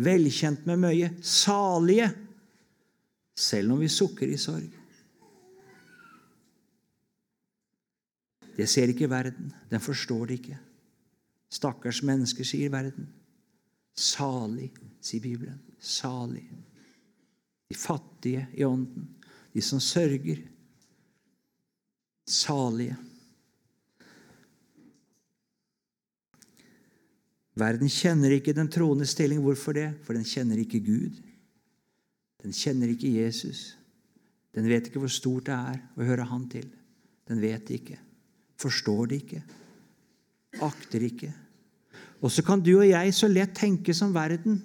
velkjent 0.00 0.66
med 0.68 0.80
møye, 0.80 1.10
salige, 1.22 2.10
selv 3.36 3.74
om 3.74 3.80
vi 3.80 3.88
sukker 3.88 4.28
i 4.28 4.38
sorg. 4.40 4.76
Det 8.56 8.66
ser 8.68 8.92
ikke 8.92 9.08
verden. 9.08 9.52
Den 9.70 9.80
forstår 9.80 10.26
det 10.28 10.40
ikke. 10.40 10.58
Stakkars 11.50 12.02
mennesker, 12.04 12.44
sier 12.44 12.72
verden. 12.72 13.08
Salig, 13.96 14.70
sier 15.00 15.22
Bibelen. 15.24 15.60
Salig. 15.80 16.44
De 17.70 17.76
fattige 17.78 18.46
i 18.54 18.64
ånden. 18.64 19.08
De 19.54 19.62
som 19.64 19.80
sørger. 19.80 20.42
Salige. 22.28 22.96
Verden 27.58 27.90
kjenner 27.90 28.36
ikke 28.36 28.54
den 28.56 28.70
troende 28.70 29.06
stilling. 29.08 29.40
Hvorfor 29.42 29.74
det? 29.76 29.88
For 30.06 30.16
den 30.16 30.26
kjenner 30.26 30.60
ikke 30.60 30.82
Gud. 30.84 31.16
Den 32.42 32.54
kjenner 32.56 32.92
ikke 32.92 33.10
Jesus. 33.10 33.74
Den 34.54 34.68
vet 34.70 34.86
ikke 34.88 35.02
hvor 35.02 35.12
stort 35.12 35.48
det 35.48 35.56
er 35.56 35.82
å 35.96 36.06
høre 36.06 36.28
Han 36.30 36.46
til. 36.50 36.68
Den 37.30 37.42
vet 37.42 37.66
det 37.68 37.82
ikke 37.82 37.98
forstår 38.60 39.06
det 39.10 39.22
ikke, 39.22 39.40
akter 40.60 41.06
ikke. 41.06 41.30
Og 42.20 42.32
så 42.32 42.44
kan 42.44 42.60
du 42.60 42.74
og 42.76 42.88
jeg 42.88 43.14
så 43.16 43.30
lett 43.30 43.54
tenke 43.56 43.94
som 43.96 44.12
verden. 44.14 44.58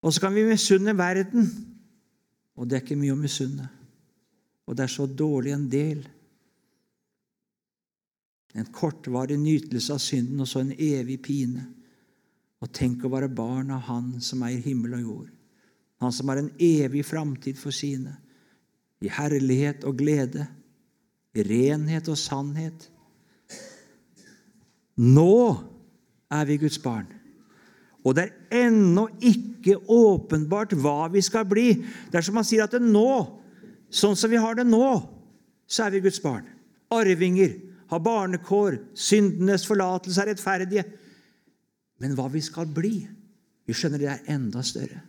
Og 0.00 0.14
så 0.14 0.22
kan 0.22 0.34
vi 0.34 0.46
misunne 0.46 0.94
verden. 0.96 1.48
Og 2.54 2.68
det 2.68 2.78
er 2.78 2.84
ikke 2.84 3.00
mye 3.00 3.16
å 3.16 3.18
misunne. 3.18 3.66
Og 4.68 4.76
det 4.76 4.86
er 4.86 4.92
så 4.92 5.06
dårlig 5.06 5.54
en 5.56 5.66
del. 5.70 6.04
En 8.54 8.66
kortvarig 8.74 9.38
nytelse 9.38 9.94
av 9.94 10.00
synden 10.02 10.42
og 10.42 10.48
så 10.50 10.64
en 10.64 10.72
evig 10.74 11.20
pine. 11.22 11.66
Og 12.60 12.72
tenk 12.76 13.04
å 13.04 13.12
være 13.12 13.30
barn 13.32 13.70
av 13.72 13.86
Han 13.88 14.18
som 14.24 14.42
eier 14.44 14.62
himmel 14.64 14.98
og 14.98 15.04
jord. 15.04 15.28
Han 16.00 16.12
som 16.12 16.32
har 16.32 16.40
en 16.40 16.50
evig 16.58 17.04
framtid 17.04 17.58
for 17.60 17.74
sine, 17.76 18.16
i 19.00 19.08
herlighet 19.08 19.84
og 19.88 19.96
glede 19.96 20.46
I 21.32 21.44
renhet 21.46 22.08
og 22.10 22.18
sannhet. 22.18 22.88
Nå 25.00 25.56
er 26.30 26.48
vi 26.48 26.56
Guds 26.60 26.78
barn. 26.82 27.06
Og 28.04 28.16
det 28.16 28.26
er 28.26 28.66
ennå 28.66 29.06
ikke 29.20 29.76
åpenbart 29.88 30.72
hva 30.80 31.08
vi 31.12 31.22
skal 31.24 31.46
bli. 31.48 31.74
Det 32.10 32.18
er 32.18 32.26
som 32.26 32.36
man 32.36 32.46
sier 32.48 32.64
at 32.64 32.74
det 32.74 32.82
nå, 32.82 33.12
sånn 33.92 34.16
som 34.16 34.32
vi 34.32 34.40
har 34.40 34.56
det 34.56 34.66
nå, 34.68 34.88
så 35.70 35.86
er 35.86 35.94
vi 35.94 36.02
Guds 36.04 36.20
barn. 36.24 36.46
Arvinger, 36.90 37.54
har 37.90 38.02
barnekår, 38.02 38.78
syndenes 38.94 39.66
forlatelse 39.66 40.22
er 40.22 40.30
rettferdige. 40.30 40.84
Men 42.00 42.14
hva 42.16 42.28
vi 42.30 42.42
skal 42.44 42.70
bli, 42.70 42.94
vi 43.66 43.74
skjønner 43.76 44.02
det 44.02 44.10
er 44.12 44.30
enda 44.34 44.62
større. 44.64 45.02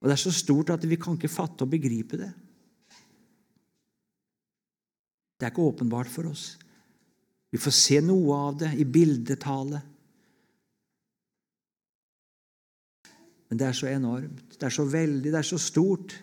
Og 0.00 0.08
det 0.08 0.16
er 0.16 0.24
så 0.24 0.32
stort 0.34 0.72
at 0.74 0.84
vi 0.88 0.98
kan 1.00 1.16
ikke 1.16 1.32
fatte 1.32 1.64
og 1.64 1.72
begripe 1.72 2.18
det. 2.20 2.30
Det 5.34 5.46
er 5.46 5.52
ikke 5.52 5.68
åpenbart 5.68 6.08
for 6.08 6.30
oss. 6.30 6.54
Vi 7.52 7.60
får 7.60 7.76
se 7.76 8.00
noe 8.02 8.36
av 8.48 8.58
det 8.64 8.72
i 8.80 8.84
bildetale. 8.88 9.80
Men 13.48 13.60
det 13.60 13.68
er 13.68 13.76
så 13.76 13.90
enormt, 13.92 14.56
det 14.56 14.66
er 14.66 14.74
så 14.74 14.84
veldig, 14.88 15.30
det 15.30 15.38
er 15.38 15.46
så 15.46 15.60
stort. 15.60 16.16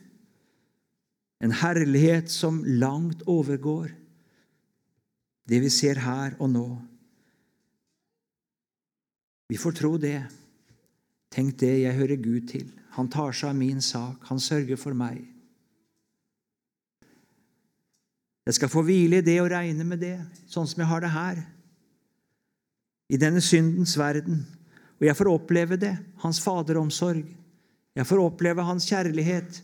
En 1.41 1.53
herlighet 1.61 2.29
som 2.33 2.59
langt 2.65 3.23
overgår 3.29 3.93
det 5.51 5.59
vi 5.59 5.69
ser 5.69 5.99
her 5.99 6.37
og 6.39 6.47
nå. 6.49 6.67
Vi 9.51 9.59
får 9.59 9.75
tro 9.75 9.97
det. 9.99 10.21
Tenk 11.31 11.57
det, 11.59 11.73
jeg 11.81 11.97
hører 11.97 12.23
Gud 12.23 12.47
til. 12.47 12.69
Han 12.95 13.09
tar 13.11 13.35
seg 13.35 13.51
av 13.51 13.57
min 13.59 13.81
sak. 13.83 14.23
Han 14.29 14.39
sørger 14.39 14.79
for 14.79 14.95
meg. 14.95 15.19
Jeg 18.47 18.57
skal 18.57 18.71
få 18.71 18.85
hvile 18.87 19.19
i 19.19 19.25
det 19.25 19.37
og 19.43 19.51
regne 19.51 19.85
med 19.87 19.99
det, 20.01 20.15
sånn 20.49 20.67
som 20.67 20.81
jeg 20.81 20.89
har 20.89 21.03
det 21.03 21.11
her. 21.11 21.43
I 23.11 23.19
denne 23.19 23.43
syndens 23.43 23.97
verden. 23.99 24.41
Og 25.01 25.07
jeg 25.09 25.19
får 25.19 25.33
oppleve 25.33 25.77
det, 25.79 25.93
hans 26.23 26.39
faderomsorg. 26.43 27.27
Jeg 27.95 28.07
får 28.07 28.23
oppleve 28.23 28.63
hans 28.63 28.87
kjærlighet, 28.87 29.63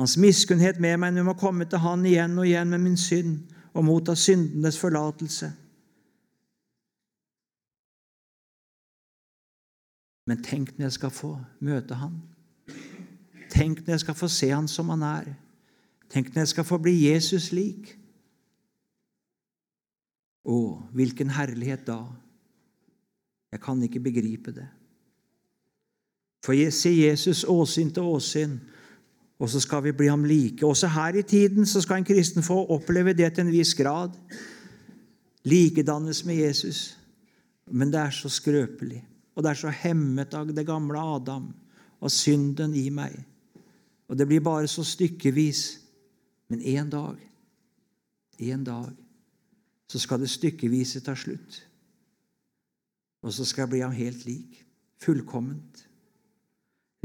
hans 0.00 0.16
miskunnhet 0.16 0.80
med 0.80 0.96
meg 0.96 1.12
når 1.12 1.20
jeg 1.20 1.28
må 1.28 1.40
komme 1.40 1.68
til 1.68 1.84
han 1.84 2.06
igjen 2.08 2.38
og 2.40 2.48
igjen 2.48 2.72
med 2.72 2.88
min 2.88 2.96
synd 2.96 3.42
og 3.72 3.84
motta 3.84 4.14
syndenes 4.18 4.78
forlatelse. 4.78 5.52
Men 10.26 10.42
tenk 10.46 10.76
når 10.78 10.86
jeg 10.86 10.98
skal 10.98 11.10
få 11.10 11.30
møte 11.58 11.96
han. 11.98 12.20
Tenk 13.50 13.80
når 13.82 13.96
jeg 13.96 14.02
skal 14.04 14.18
få 14.18 14.28
se 14.30 14.50
han 14.52 14.68
som 14.70 14.92
han 14.92 15.02
er. 15.02 15.32
Tenk 16.10 16.30
når 16.30 16.44
jeg 16.44 16.52
skal 16.54 16.66
få 16.66 16.78
bli 16.82 16.94
Jesus 17.08 17.50
lik. 17.54 17.96
Å, 20.46 20.58
hvilken 20.94 21.32
herlighet 21.34 21.82
da! 21.88 22.04
Jeg 23.50 23.62
kan 23.62 23.82
ikke 23.82 24.02
begripe 24.02 24.54
det. 24.54 24.68
For 26.46 26.56
ser 26.72 26.94
Jesus 26.94 27.42
åsyn 27.44 27.90
til 27.92 28.06
åsyn, 28.06 28.54
og 29.40 29.48
så 29.48 29.60
skal 29.60 29.84
vi 29.84 29.92
bli 29.96 30.10
ham 30.10 30.24
like. 30.28 30.66
Også 30.66 30.88
her 30.92 31.16
i 31.16 31.22
tiden 31.22 31.66
så 31.66 31.80
skal 31.80 32.02
en 32.02 32.04
kristen 32.04 32.44
få 32.44 32.58
oppleve 32.74 33.14
det 33.16 33.32
til 33.34 33.46
en 33.46 33.52
viss 33.52 33.72
grad. 33.74 34.12
Likedannes 35.48 36.24
med 36.28 36.36
Jesus. 36.36 36.98
Men 37.70 37.92
det 37.92 38.00
er 38.00 38.10
så 38.10 38.28
skrøpelig, 38.28 39.00
og 39.34 39.42
det 39.42 39.50
er 39.50 39.60
så 39.62 39.72
hemmet 39.72 40.34
av 40.34 40.50
det 40.52 40.66
gamle 40.66 41.00
Adam 41.00 41.48
og 42.00 42.10
synden 42.12 42.74
i 42.74 42.88
meg. 42.90 43.14
Og 44.10 44.18
det 44.18 44.26
blir 44.28 44.42
bare 44.44 44.68
så 44.68 44.84
stykkevis. 44.84 45.78
Men 46.50 46.60
en 46.60 46.90
dag, 46.90 47.16
en 48.38 48.64
dag, 48.64 48.90
så 49.88 49.98
skal 49.98 50.20
det 50.20 50.30
stykkevise 50.30 51.00
ta 51.00 51.14
slutt. 51.14 51.60
Og 53.22 53.32
så 53.32 53.44
skal 53.44 53.62
jeg 53.62 53.70
bli 53.70 53.84
ham 53.84 53.94
helt 53.94 54.26
lik. 54.26 54.64
Fullkomment. 55.00 55.86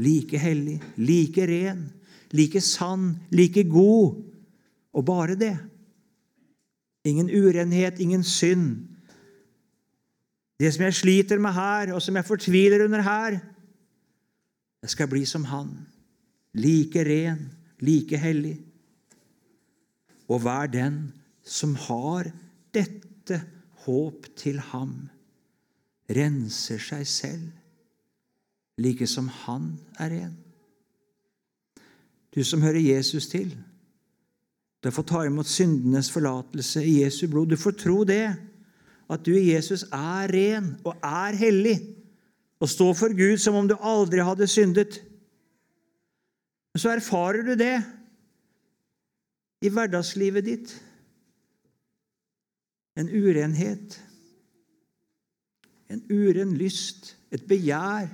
Like 0.02 0.38
hellig, 0.38 0.80
like 0.96 1.46
ren, 1.46 1.86
like 2.32 2.60
sann, 2.60 3.16
like 3.30 3.64
god. 3.70 4.22
Og 4.96 5.04
bare 5.04 5.36
det. 5.38 5.56
Ingen 7.06 7.30
urenhet, 7.30 8.00
ingen 8.00 8.24
synd. 8.24 8.86
Det 10.58 10.72
som 10.72 10.86
jeg 10.86 10.94
sliter 10.94 11.38
med 11.38 11.52
her, 11.52 11.92
og 11.94 12.02
som 12.02 12.16
jeg 12.16 12.24
fortviler 12.24 12.84
under 12.84 13.02
her 13.04 13.40
Jeg 14.82 14.90
skal 14.90 15.08
bli 15.08 15.24
som 15.26 15.44
han. 15.44 15.70
Like 16.54 17.02
ren, 17.04 17.50
like 17.80 18.16
hellig. 18.16 18.60
Og 20.28 20.44
vær 20.44 20.66
den 20.70 21.12
som 21.42 21.74
har 21.74 22.30
dette 22.74 23.40
håp 23.86 24.28
til 24.38 24.60
ham, 24.72 25.08
renser 26.06 26.78
seg 26.78 27.06
selv, 27.06 27.50
like 28.78 29.06
som 29.10 29.28
han 29.46 29.72
er 29.98 30.12
ren. 30.12 30.34
Du 32.36 32.44
som 32.44 32.60
hører 32.60 32.82
Jesus 32.84 33.30
til, 33.32 33.54
du 34.84 34.90
får 34.92 35.06
ta 35.08 35.22
imot 35.26 35.48
syndenes 35.48 36.10
forlatelse 36.12 36.82
i 36.84 37.00
Jesu 37.00 37.24
blod. 37.32 37.48
Du 37.50 37.58
får 37.58 37.74
tro 37.80 38.04
det, 38.06 38.36
at 39.10 39.22
du 39.26 39.32
i 39.34 39.48
Jesus 39.54 39.86
er 39.88 40.30
ren 40.30 40.74
og 40.86 40.94
er 41.00 41.38
hellig, 41.40 41.76
og 42.60 42.70
står 42.70 42.92
for 42.98 43.14
Gud 43.16 43.40
som 43.42 43.56
om 43.58 43.66
du 43.68 43.74
aldri 43.80 44.22
hadde 44.24 44.46
syndet. 44.46 45.00
Så 46.76 46.92
erfarer 46.92 47.42
du 47.42 47.54
det 47.58 47.80
i 49.64 49.72
hverdagslivet 49.72 50.44
ditt. 50.46 50.74
En 52.96 53.08
urenhet, 53.10 53.96
en 55.92 56.04
uren 56.12 56.54
lyst, 56.56 57.14
et 57.32 57.42
begjær. 57.48 58.08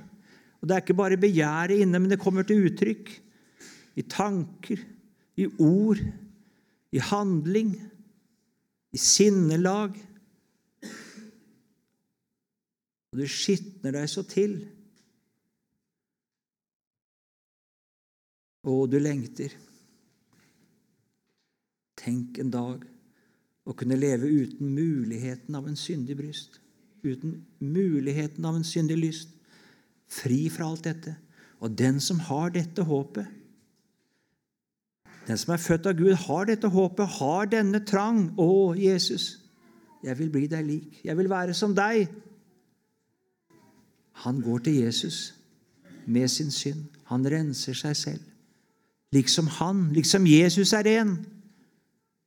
Og 0.61 0.67
det 0.67 0.75
er 0.75 0.83
ikke 0.83 0.97
bare 0.97 1.19
begjæret 1.19 1.83
inne, 1.83 1.99
men 1.99 2.11
det 2.11 2.21
kommer 2.23 2.47
til 2.47 2.65
uttrykk 2.69 3.11
i 3.95 4.03
tanker, 4.09 4.79
i 5.37 5.47
ord, 5.59 5.99
i 6.93 7.01
handling, 7.01 7.73
i 8.93 9.01
sinnelag. 9.01 9.97
Og 13.13 13.21
du 13.21 13.27
skitner 13.29 13.93
deg 13.93 14.09
så 14.09 14.23
til. 14.25 14.55
Og 18.69 18.87
du 18.89 18.97
lengter. 19.01 19.53
Tenk 21.99 22.39
en 22.41 22.51
dag 22.53 22.83
å 23.63 23.75
kunne 23.77 23.99
leve 23.99 24.27
uten 24.27 24.73
muligheten 24.75 25.55
av 25.55 25.67
en 25.69 25.77
syndig 25.79 26.17
bryst. 26.19 26.59
Uten 27.03 27.41
muligheten 27.59 28.45
av 28.47 28.57
en 28.57 28.67
syndig 28.67 28.97
lyst. 28.99 29.31
Fri 30.11 30.47
fra 30.51 30.69
alt 30.71 30.85
dette. 30.87 31.15
Og 31.63 31.77
den 31.79 32.01
som 32.03 32.19
har 32.27 32.51
dette 32.55 32.83
håpet, 32.87 33.42
den 35.27 35.37
som 35.37 35.53
er 35.53 35.61
født 35.61 35.87
av 35.87 35.95
Gud, 35.95 36.13
har 36.25 36.45
dette 36.49 36.67
håpet, 36.67 37.15
har 37.19 37.47
denne 37.51 37.79
trang. 37.87 38.25
Å, 38.39 38.73
Jesus, 38.75 39.37
jeg 40.03 40.17
vil 40.19 40.31
bli 40.31 40.47
deg 40.51 40.65
lik. 40.67 40.99
Jeg 41.05 41.15
vil 41.17 41.29
være 41.31 41.55
som 41.55 41.75
deg. 41.75 42.09
Han 44.25 44.41
går 44.43 44.65
til 44.65 44.81
Jesus 44.83 45.33
med 46.05 46.27
sin 46.27 46.51
synd. 46.51 46.83
Han 47.07 47.23
renser 47.23 47.77
seg 47.77 47.95
selv. 47.95 48.23
Liksom 49.13 49.47
han, 49.59 49.85
liksom 49.93 50.25
Jesus 50.27 50.73
er 50.73 50.83
ren, 50.87 51.17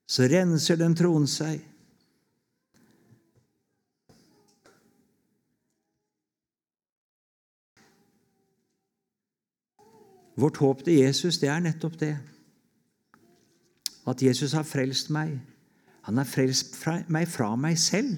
så 0.08 0.28
renser 0.30 0.78
den 0.80 0.94
troen 0.96 1.26
seg. 1.28 1.60
Vårt 10.36 10.60
håp 10.62 10.84
til 10.84 11.00
Jesus, 11.00 11.40
det 11.42 11.48
er 11.48 11.60
nettopp 11.64 12.00
det 12.00 12.14
at 14.06 14.22
Jesus 14.22 14.54
har 14.54 14.66
frelst 14.66 15.10
meg. 15.10 15.36
Han 16.06 16.20
har 16.20 16.28
frelst 16.28 16.78
meg 17.10 17.28
fra 17.28 17.50
meg 17.58 17.78
selv. 17.78 18.14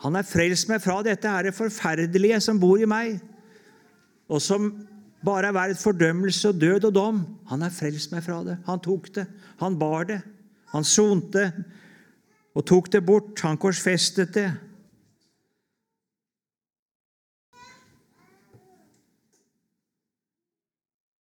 Han 0.00 0.16
har 0.16 0.24
frelst 0.24 0.68
meg 0.68 0.80
fra 0.84 1.00
dette 1.04 1.28
her 1.28 1.50
forferdelige 1.52 2.40
som 2.44 2.60
bor 2.60 2.80
i 2.80 2.88
meg, 2.88 3.18
og 4.30 4.40
som 4.40 4.70
bare 5.24 5.50
er 5.50 5.56
verdt 5.56 5.80
fordømmelse 5.80 6.48
og 6.48 6.60
død 6.60 6.88
og 6.88 6.94
dom. 6.96 7.20
Han 7.50 7.64
har 7.64 7.72
frelst 7.74 8.12
meg 8.12 8.24
fra 8.24 8.40
det. 8.44 8.56
Han 8.68 8.80
tok 8.80 9.10
det. 9.16 9.26
Han 9.60 9.76
bar 9.78 10.08
det. 10.08 10.20
Han 10.72 10.84
sonte 10.84 11.50
og 12.56 12.64
tok 12.66 12.92
det 12.92 13.04
bort. 13.04 13.40
Han 13.44 13.60
korsfestet 13.60 14.32
det. 14.34 14.48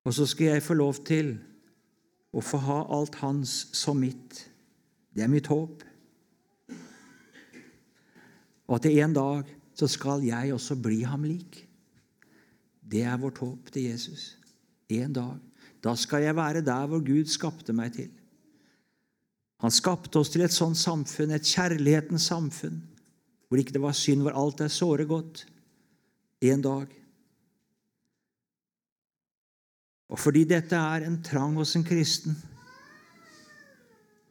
Og 0.05 0.13
så 0.13 0.25
skal 0.29 0.53
jeg 0.53 0.63
få 0.63 0.77
lov 0.77 1.01
til 1.05 1.33
å 2.35 2.43
få 2.43 2.59
ha 2.65 2.79
alt 2.93 3.19
hans 3.21 3.67
som 3.75 3.99
mitt. 3.99 4.43
Det 5.15 5.23
er 5.23 5.31
mitt 5.31 5.49
håp. 5.49 5.83
Og 8.67 8.75
at 8.75 8.89
en 8.89 9.15
dag 9.15 9.49
så 9.77 9.87
skal 9.89 10.25
jeg 10.25 10.53
også 10.53 10.75
bli 10.81 11.01
ham 11.07 11.23
lik. 11.27 11.63
Det 12.87 13.03
er 13.03 13.19
vårt 13.19 13.39
håp 13.43 13.71
til 13.71 13.89
Jesus. 13.89 14.35
En 14.89 15.13
dag. 15.15 15.37
Da 15.83 15.95
skal 15.95 16.25
jeg 16.25 16.35
være 16.35 16.63
der 16.65 16.87
hvor 16.89 17.03
Gud 17.05 17.29
skapte 17.31 17.75
meg 17.75 17.93
til. 17.95 18.11
Han 19.63 19.73
skapte 19.73 20.19
oss 20.19 20.29
til 20.29 20.43
et 20.45 20.53
sånt 20.53 20.77
samfunn, 20.77 21.33
et 21.33 21.47
kjærlighetens 21.47 22.27
samfunn, 22.29 22.77
hvor 23.47 23.57
ikke 23.57 23.73
det 23.73 23.81
var 23.81 23.95
synd, 23.97 24.21
hvor 24.25 24.35
alt 24.37 24.61
er 24.61 24.73
såre 24.73 25.07
godt. 25.09 25.47
En 26.45 26.61
dag 26.61 26.91
og 30.07 30.19
fordi 30.19 30.45
dette 30.47 30.75
er 30.75 31.03
en 31.07 31.19
trang 31.23 31.57
hos 31.59 31.75
en 31.75 31.83
kristen, 31.87 32.37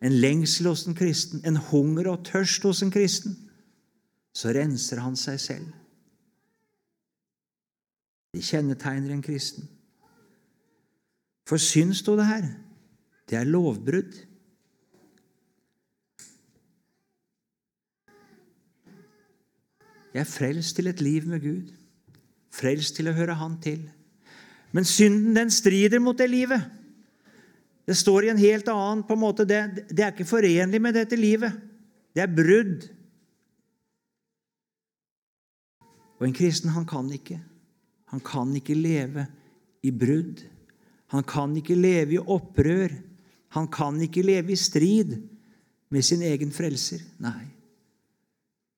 en 0.05 0.13
lengsel 0.13 0.69
hos 0.71 0.87
en 0.89 0.97
kristen, 0.97 1.43
en 1.45 1.57
hunger 1.71 2.11
og 2.13 2.25
tørst 2.25 2.65
hos 2.65 2.83
en 2.85 2.93
kristen, 2.93 3.37
så 4.37 4.53
renser 4.53 5.01
han 5.01 5.17
seg 5.17 5.41
selv. 5.41 5.67
Det 8.37 8.45
kjennetegner 8.45 9.15
en 9.15 9.25
kristen. 9.25 9.69
For 11.49 11.61
synd, 11.63 11.95
sto 11.97 12.17
det 12.19 12.27
her, 12.29 12.49
det 13.31 13.39
er 13.39 13.49
lovbrudd. 13.49 14.17
Jeg 20.13 20.23
er 20.25 20.29
frelst 20.29 20.77
til 20.77 20.89
et 20.89 21.01
liv 21.05 21.27
med 21.29 21.43
Gud, 21.45 21.73
frelst 22.53 22.97
til 22.97 23.11
å 23.11 23.17
høre 23.17 23.37
Han 23.37 23.59
til. 23.61 23.83
Men 24.77 24.85
synden 24.85 25.37
den 25.39 25.51
strider 25.53 26.03
mot 26.05 26.19
det 26.19 26.29
livet. 26.29 26.61
Det 27.87 27.95
står 27.97 28.27
i 28.27 28.29
en 28.35 28.41
helt 28.41 28.69
annen 28.69 29.05
på 29.07 29.15
en 29.15 29.23
måte, 29.23 29.47
det, 29.49 29.87
det 29.89 30.03
er 30.05 30.13
ikke 30.13 30.29
forenlig 30.29 30.81
med 30.83 30.99
dette 30.99 31.17
livet. 31.17 31.55
Det 32.13 32.25
er 32.25 32.35
brudd. 32.35 32.85
Og 36.19 36.27
en 36.27 36.37
kristen, 36.37 36.75
han 36.75 36.85
kan 36.89 37.09
ikke. 37.13 37.39
Han 38.13 38.21
kan 38.25 38.53
ikke 38.59 38.77
leve 38.77 39.27
i 39.87 39.93
brudd. 39.95 40.43
Han 41.15 41.25
kan 41.25 41.55
ikke 41.57 41.79
leve 41.79 42.17
i 42.17 42.21
opprør. 42.21 42.93
Han 43.57 43.71
kan 43.73 44.01
ikke 44.03 44.25
leve 44.27 44.53
i 44.53 44.61
strid 44.61 45.17
med 45.89 46.05
sin 46.05 46.25
egen 46.27 46.53
frelser. 46.53 47.05
Nei. 47.23 47.47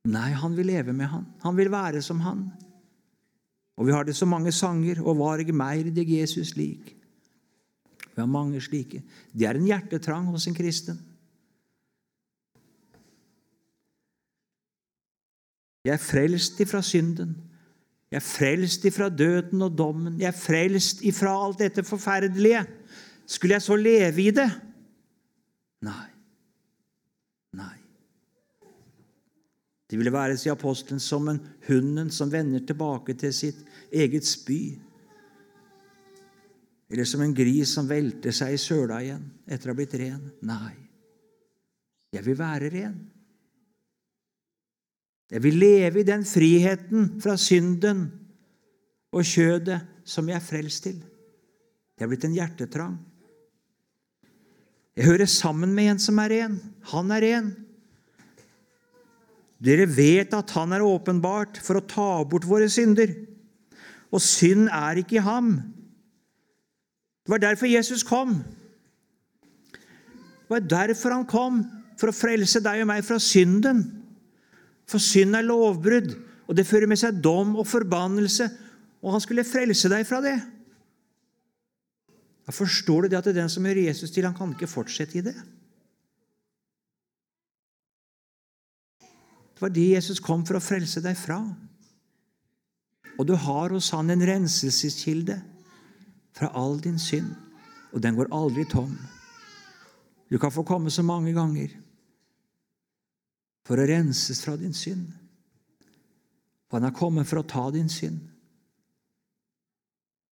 Nei, 0.09 0.31
han 0.37 0.55
vil 0.57 0.71
leve 0.71 0.95
med 0.95 1.11
han. 1.11 1.27
Han 1.43 1.57
vil 1.59 1.73
være 1.73 2.03
som 2.05 2.21
han. 2.23 2.47
Og 3.79 3.87
vi 3.87 3.95
har 3.95 4.03
det 4.03 4.17
så 4.17 4.27
mange 4.27 4.53
sanger. 4.53 5.01
Og 5.07 5.19
var 5.21 5.39
ikke 5.39 5.55
mer 5.55 5.87
deg 5.95 6.11
Jesus 6.11 6.57
lik? 6.59 6.95
Vi 8.03 8.21
har 8.21 8.27
mange 8.27 8.61
slike. 8.61 9.05
Det 9.33 9.47
er 9.47 9.55
en 9.55 9.69
hjertetrang 9.69 10.27
hos 10.33 10.49
en 10.51 10.57
kristen. 10.57 10.99
Jeg 15.87 15.95
er 15.95 16.03
frelst 16.03 16.59
ifra 16.61 16.83
synden. 16.83 17.37
Jeg 18.11 18.19
er 18.19 18.25
frelst 18.25 18.85
ifra 18.89 19.09
døden 19.09 19.63
og 19.63 19.79
dommen. 19.79 20.19
Jeg 20.21 20.33
er 20.33 20.37
frelst 20.37 21.05
ifra 21.07 21.37
alt 21.47 21.63
dette 21.63 21.85
forferdelige. 21.87 22.65
Skulle 23.27 23.55
jeg 23.55 23.63
så 23.63 23.77
leve 23.77 24.23
i 24.23 24.31
det? 24.35 24.49
Nei. 27.55 27.79
De 29.89 29.97
ville 29.97 30.13
være, 30.13 30.37
sier 30.37 30.53
apostelen, 30.53 31.01
som 31.01 31.31
en 31.31 31.41
hunden 31.69 32.11
som 32.13 32.31
vender 32.33 32.61
tilbake 32.69 33.17
til 33.17 33.33
sitt 33.33 33.63
eget 33.89 34.27
spy. 34.29 34.77
Eller 36.89 37.09
som 37.09 37.23
en 37.25 37.35
gris 37.37 37.73
som 37.73 37.89
velter 37.89 38.35
seg 38.37 38.55
i 38.55 38.61
søla 38.61 39.01
igjen 39.05 39.25
etter 39.49 39.71
å 39.71 39.75
ha 39.75 39.79
blitt 39.79 39.97
ren. 40.01 40.21
Nei, 40.49 40.75
jeg 42.13 42.25
vil 42.25 42.37
være 42.39 42.73
ren. 42.73 42.99
Jeg 45.29 45.45
vil 45.45 45.59
leve 45.61 46.01
i 46.01 46.09
den 46.09 46.25
friheten 46.25 47.11
fra 47.21 47.37
synden 47.41 48.07
og 49.13 49.25
kjødet 49.29 49.83
som 50.09 50.29
jeg 50.29 50.39
er 50.39 50.45
frelst 50.45 50.87
til. 50.87 50.97
Det 51.97 52.05
er 52.05 52.11
blitt 52.11 52.25
en 52.25 52.37
hjertetrang. 52.37 52.97
Jeg 54.97 55.07
hører 55.07 55.29
sammen 55.31 55.75
med 55.77 55.93
en 55.93 56.01
som 56.03 56.19
er 56.23 56.33
ren. 56.33 56.57
Han 56.93 57.13
er 57.15 57.25
ren. 57.25 57.51
Dere 59.59 59.89
vet 59.91 60.35
at 60.37 60.53
han 60.55 60.75
er 60.75 60.87
åpenbart 60.87 61.59
for 61.63 61.81
å 61.81 61.87
ta 61.87 62.11
bort 62.29 62.47
våre 62.47 62.69
synder. 62.71 63.11
Og 64.15 64.23
synd 64.23 64.71
er 64.71 65.01
ikke 65.03 65.19
i 65.19 65.25
ham. 65.25 65.57
Det 67.27 67.35
var 67.35 67.43
derfor 67.43 67.69
Jesus 67.69 68.05
kom. 68.07 68.39
Det 69.69 70.55
var 70.55 70.65
derfor 70.65 71.13
han 71.13 71.27
kom, 71.29 71.61
for 71.99 72.09
å 72.09 72.17
frelse 72.17 72.63
deg 72.65 72.85
og 72.85 72.89
meg 72.89 73.03
fra 73.05 73.19
synden. 73.21 73.83
For 74.89 75.03
synd 75.03 75.37
er 75.37 75.45
lovbrudd, 75.45 76.15
og 76.49 76.57
det 76.57 76.65
fører 76.65 76.89
med 76.89 77.01
seg 77.01 77.19
dom 77.21 77.59
og 77.59 77.67
forbannelse. 77.69 78.47
Og 79.03 79.13
han 79.13 79.23
skulle 79.23 79.45
frelse 79.45 79.91
deg 79.93 80.07
fra 80.09 80.23
det. 80.25 80.39
Da 82.49 82.55
forstår 82.55 83.05
du 83.05 83.13
det 83.13 83.19
at 83.19 83.27
det 83.29 83.35
er 83.35 83.43
den 83.43 83.53
som 83.53 83.67
gjør 83.69 83.83
Jesus 83.85 84.15
til, 84.15 84.25
han 84.25 84.37
kan 84.39 84.55
ikke 84.55 84.71
fortsette 84.71 85.19
i 85.21 85.27
det. 85.27 85.37
Det 89.59 89.63
var 89.63 89.71
det 89.75 89.89
Jesus 89.91 90.21
kom 90.23 90.45
for 90.47 90.55
å 90.55 90.63
frelse 90.63 91.01
deg 91.03 91.17
fra. 91.19 91.41
Og 93.19 93.27
du 93.27 93.33
har 93.35 93.73
hos 93.75 93.89
han 93.91 94.15
en 94.15 94.23
renselseskilde 94.23 95.35
fra 96.39 96.53
all 96.55 96.79
din 96.79 97.01
synd, 97.03 97.33
og 97.91 97.99
den 98.05 98.15
går 98.15 98.31
aldri 98.31 98.63
tom. 98.71 98.93
Du 100.31 100.39
kan 100.39 100.55
få 100.55 100.63
komme 100.63 100.95
så 100.95 101.03
mange 101.03 101.35
ganger 101.35 101.75
for 103.67 103.83
å 103.83 103.89
renses 103.91 104.45
fra 104.47 104.55
din 104.63 104.79
synd. 104.79 105.11
For 106.71 106.79
han 106.79 106.93
er 106.93 106.95
kommet 106.95 107.27
for 107.27 107.43
å 107.43 107.49
ta 107.51 107.67
din 107.75 107.91
synd. 107.91 108.23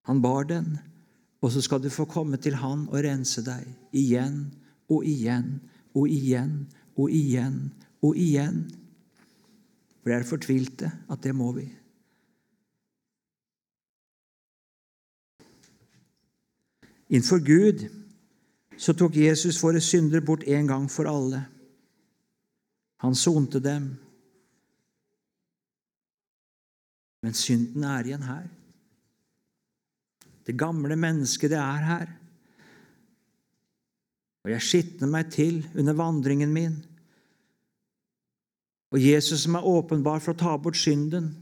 Han 0.06 0.22
bar 0.22 0.46
den, 0.46 0.76
og 1.42 1.50
så 1.50 1.66
skal 1.66 1.82
du 1.82 1.90
få 1.90 2.06
komme 2.06 2.38
til 2.38 2.62
han 2.62 2.86
og 2.92 3.02
rense 3.02 3.42
deg 3.42 3.66
igjen 3.90 4.44
og 4.86 5.02
igjen 5.02 5.56
og 5.98 6.06
igjen 6.06 6.60
og 6.94 7.10
igjen 7.10 7.62
og 8.06 8.14
igjen. 8.14 8.66
For 10.06 10.12
jeg 10.14 10.22
er 10.22 10.28
fortvilte 10.28 10.88
at 11.10 11.18
det 11.26 11.32
må 11.34 11.48
vi. 11.56 11.64
Innenfor 17.10 17.42
Gud 17.42 17.82
så 18.78 18.94
tok 18.94 19.18
Jesus 19.18 19.58
våre 19.64 19.82
synder 19.82 20.22
bort 20.22 20.46
en 20.46 20.70
gang 20.70 20.86
for 20.86 21.10
alle. 21.10 21.42
Han 23.02 23.18
sonte 23.18 23.58
dem. 23.58 23.90
Men 27.26 27.34
synden 27.34 27.90
er 27.90 28.06
igjen 28.06 28.30
her. 28.30 28.46
Det 30.46 30.54
gamle 30.54 30.94
mennesket, 30.94 31.50
det 31.50 31.58
er 31.58 31.86
her. 31.90 32.18
Og 34.46 34.54
jeg 34.54 34.70
skitner 34.70 35.10
meg 35.10 35.34
til 35.34 35.64
under 35.74 35.98
vandringen 35.98 36.54
min. 36.54 36.84
Og 38.94 39.02
Jesus 39.02 39.44
som 39.44 39.58
er 39.58 39.66
åpenbar 39.66 40.20
for 40.22 40.34
å 40.34 40.40
ta 40.40 40.54
bort 40.60 40.78
synden, 40.78 41.32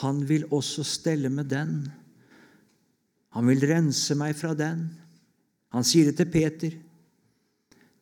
han 0.00 0.22
vil 0.28 0.46
også 0.50 0.84
stelle 0.86 1.30
med 1.30 1.50
den. 1.52 1.76
Han 3.36 3.48
vil 3.48 3.66
rense 3.68 4.16
meg 4.18 4.34
fra 4.38 4.54
den. 4.56 4.86
Han 5.72 5.84
sier 5.86 6.10
det 6.10 6.16
til 6.20 6.30
Peter. 6.32 6.74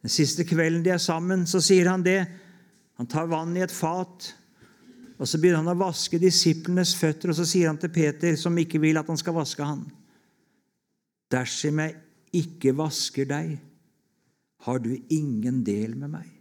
Den 0.00 0.12
siste 0.12 0.46
kvelden 0.48 0.84
de 0.84 0.94
er 0.94 1.02
sammen, 1.02 1.44
så 1.46 1.60
sier 1.62 1.90
han 1.90 2.04
det. 2.06 2.22
Han 2.98 3.08
tar 3.10 3.28
vann 3.30 3.52
i 3.56 3.64
et 3.64 3.74
fat, 3.74 4.30
og 5.20 5.28
så 5.28 5.38
begynner 5.40 5.60
han 5.60 5.74
å 5.74 5.80
vaske 5.82 6.18
disiplenes 6.20 6.94
føtter, 6.96 7.32
og 7.32 7.36
så 7.36 7.46
sier 7.48 7.68
han 7.68 7.78
til 7.80 7.92
Peter, 7.92 8.36
som 8.40 8.56
ikke 8.58 8.80
vil 8.80 9.00
at 9.00 9.08
han 9.10 9.20
skal 9.20 9.36
vaske 9.36 9.66
han, 9.66 9.84
Dersom 11.30 11.78
jeg 11.78 11.94
ikke 12.34 12.72
vasker 12.74 13.28
deg, 13.30 13.52
har 14.66 14.80
du 14.82 14.90
ingen 15.14 15.60
del 15.62 15.94
med 15.94 16.10
meg. 16.16 16.39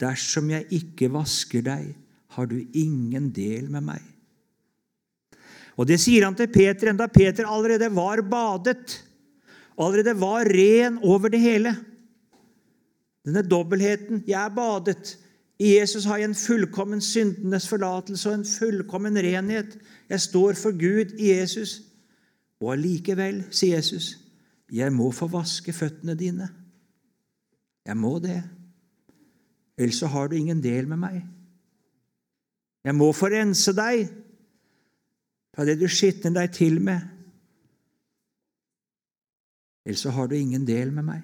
Dersom 0.00 0.50
jeg 0.52 0.68
ikke 0.72 1.10
vasker 1.12 1.64
deg, 1.66 1.92
har 2.36 2.48
du 2.48 2.60
ingen 2.78 3.28
del 3.34 3.68
med 3.72 3.84
meg. 3.90 4.02
Og 5.80 5.86
Det 5.88 5.96
sier 6.00 6.26
han 6.26 6.36
til 6.36 6.50
Peter 6.52 6.90
enda 6.90 7.06
Peter 7.08 7.48
allerede 7.48 7.88
var 7.94 8.20
badet, 8.22 9.00
allerede 9.80 10.14
var 10.20 10.44
ren 10.44 10.98
over 11.02 11.32
det 11.32 11.40
hele. 11.40 11.72
Denne 13.24 13.42
dobbeltheten. 13.44 14.24
Jeg 14.26 14.40
er 14.40 14.54
badet. 14.54 15.16
I 15.60 15.76
Jesus 15.76 16.06
har 16.08 16.20
jeg 16.20 16.30
en 16.30 16.36
fullkommen 16.36 17.00
syndenes 17.04 17.68
forlatelse 17.68 18.28
og 18.30 18.38
en 18.38 18.48
fullkommen 18.48 19.16
renhet. 19.16 19.76
Jeg 20.08 20.20
står 20.20 20.56
for 20.56 20.72
Gud 20.72 21.16
i 21.18 21.32
Jesus. 21.32 21.82
Og 22.60 22.74
allikevel, 22.74 23.44
sier 23.50 23.80
Jesus, 23.80 24.18
jeg 24.72 24.92
må 24.92 25.10
få 25.16 25.30
vaske 25.32 25.72
føttene 25.72 26.14
dine. 26.14 26.48
Jeg 27.88 27.96
må 27.96 28.18
det. 28.20 28.42
Ellers 29.80 29.98
så 29.98 30.10
har 30.12 30.28
du 30.28 30.36
ingen 30.36 30.60
del 30.60 30.88
med 30.88 31.00
meg. 31.00 31.20
Jeg 32.84 32.96
må 32.96 33.08
få 33.16 33.30
deg 33.32 34.10
fra 35.50 35.64
det 35.64 35.78
du 35.80 35.86
skitner 35.88 36.34
deg 36.36 36.52
til 36.52 36.76
med. 36.84 37.00
Ellers 39.88 40.04
så 40.04 40.12
har 40.12 40.28
du 40.28 40.36
ingen 40.36 40.66
del 40.68 40.92
med 40.92 41.08
meg. 41.08 41.22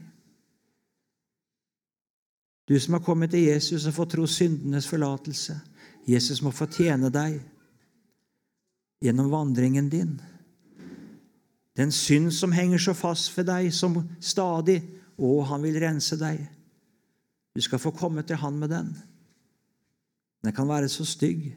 Du 2.67 2.75
som 2.81 2.97
har 2.97 3.05
kommet 3.05 3.31
til 3.31 3.45
Jesus 3.47 3.85
og 3.87 3.95
fått 3.95 4.17
tro 4.17 4.25
syndenes 4.27 4.89
forlatelse. 4.89 5.61
Jesus 6.09 6.41
må 6.43 6.51
fortjene 6.51 7.13
deg 7.13 7.37
gjennom 9.05 9.31
vandringen 9.31 9.93
din. 9.93 10.17
Den 11.77 11.93
synd 11.93 12.33
som 12.33 12.57
henger 12.57 12.81
så 12.81 12.97
fast 12.97 13.37
ved 13.37 13.51
deg 13.53 13.73
som 13.75 14.01
stadig 14.21 14.81
Å, 15.17 15.29
han 15.49 15.63
vil 15.65 15.79
rense 15.81 16.13
deg. 16.21 16.43
Du 17.57 17.63
skal 17.65 17.81
få 17.81 17.95
komme 17.97 18.21
til 18.23 18.37
han 18.37 18.59
med 18.61 18.69
den. 18.69 18.91
Den 20.45 20.53
kan 20.53 20.69
være 20.69 20.91
så 20.93 21.07
stygg, 21.09 21.55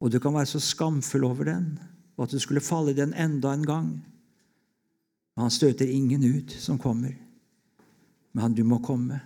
og 0.00 0.12
du 0.12 0.18
kan 0.18 0.32
være 0.34 0.48
så 0.48 0.60
skamfull 0.62 1.26
over 1.28 1.44
den, 1.44 1.66
og 2.16 2.24
at 2.24 2.32
du 2.32 2.40
skulle 2.40 2.64
falle 2.64 2.94
i 2.94 2.96
den 2.96 3.12
enda 3.14 3.52
en 3.52 3.66
gang. 3.66 3.88
Men 5.36 5.44
han 5.44 5.52
støter 5.52 5.86
ingen 5.86 6.24
ut 6.24 6.56
som 6.58 6.78
kommer. 6.78 7.12
Men 8.32 8.42
han, 8.42 8.54
du 8.54 8.64
må 8.64 8.78
komme. 8.78 9.20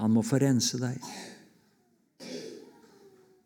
Han 0.00 0.10
må 0.10 0.24
få 0.26 0.40
rense 0.42 0.80
deg. 0.80 0.98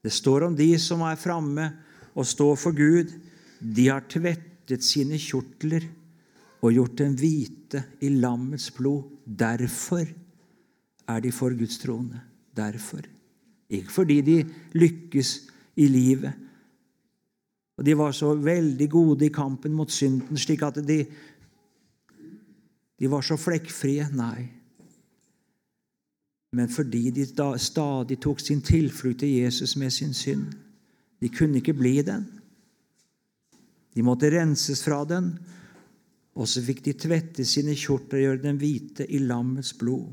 Det 0.05 0.13
står 0.13 0.49
om 0.49 0.57
de 0.57 0.73
som 0.81 1.05
er 1.05 1.21
framme 1.21 1.69
og 2.15 2.27
står 2.27 2.57
for 2.61 2.77
Gud. 2.77 3.13
De 3.61 3.89
har 3.91 4.09
tvettet 4.09 4.85
sine 4.85 5.21
kjortler 5.21 5.87
og 6.65 6.73
gjort 6.73 6.97
dem 6.99 7.17
hvite 7.21 7.83
i 8.01 8.09
lammets 8.09 8.71
blod. 8.73 9.05
Derfor 9.25 10.09
er 11.09 11.21
de 11.21 11.33
for 11.33 11.53
Guds 11.59 11.77
trone. 11.83 12.23
Derfor. 12.57 13.05
Ikke 13.69 13.93
fordi 13.93 14.21
de 14.25 14.39
lykkes 14.73 15.35
i 15.77 15.89
livet. 15.91 16.33
Og 17.77 17.85
De 17.85 17.97
var 17.99 18.13
så 18.13 18.35
veldig 18.39 18.91
gode 18.91 19.27
i 19.27 19.35
kampen 19.35 19.75
mot 19.75 19.91
synden, 19.91 20.39
slik 20.39 20.63
at 20.63 20.79
de, 20.87 21.01
de 23.01 23.11
var 23.11 23.25
så 23.27 23.37
flekkfrie. 23.37 24.07
Nei 24.15 24.55
men 26.55 26.71
fordi 26.71 27.11
de 27.11 27.27
stadig 27.59 28.21
tok 28.23 28.41
sin 28.41 28.63
tilflukt 28.63 29.25
til 29.25 29.41
Jesus 29.43 29.77
med 29.77 29.91
sin 29.91 30.15
synd. 30.15 30.53
De 31.21 31.29
kunne 31.29 31.59
ikke 31.59 31.75
bli 31.75 31.99
den. 32.03 32.29
De 33.95 34.03
måtte 34.03 34.31
renses 34.31 34.83
fra 34.85 35.03
den, 35.05 35.33
og 36.35 36.49
så 36.51 36.63
fikk 36.67 36.83
de 36.85 36.97
tvette 36.99 37.47
sine 37.47 37.77
kjorter 37.79 38.19
og 38.19 38.25
gjøre 38.25 38.43
dem 38.43 38.59
hvite 38.59 39.07
i 39.07 39.21
lammets 39.23 39.73
blod. 39.79 40.09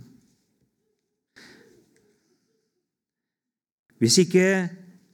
Hvis 4.01 4.17
ikke 4.23 4.45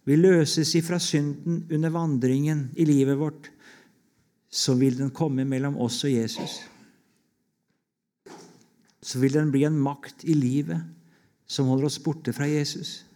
vi 0.07 0.15
løses 0.15 0.71
ifra 0.79 0.99
synden 1.03 1.65
under 1.75 1.91
vandringen 1.91 2.69
i 2.79 2.85
livet 2.87 3.19
vårt, 3.19 3.49
så 4.47 4.77
vil 4.79 4.95
den 4.99 5.11
komme 5.11 5.43
mellom 5.47 5.75
oss 5.83 5.99
og 6.07 6.13
Jesus. 6.13 6.61
Så 9.03 9.19
vil 9.19 9.35
den 9.35 9.51
bli 9.51 9.65
en 9.67 9.79
makt 9.79 10.23
i 10.23 10.35
livet 10.35 10.83
som 11.47 11.67
holder 11.71 11.87
oss 11.89 11.99
borte 12.03 12.33
fra 12.35 12.47
Jesus. 12.47 13.06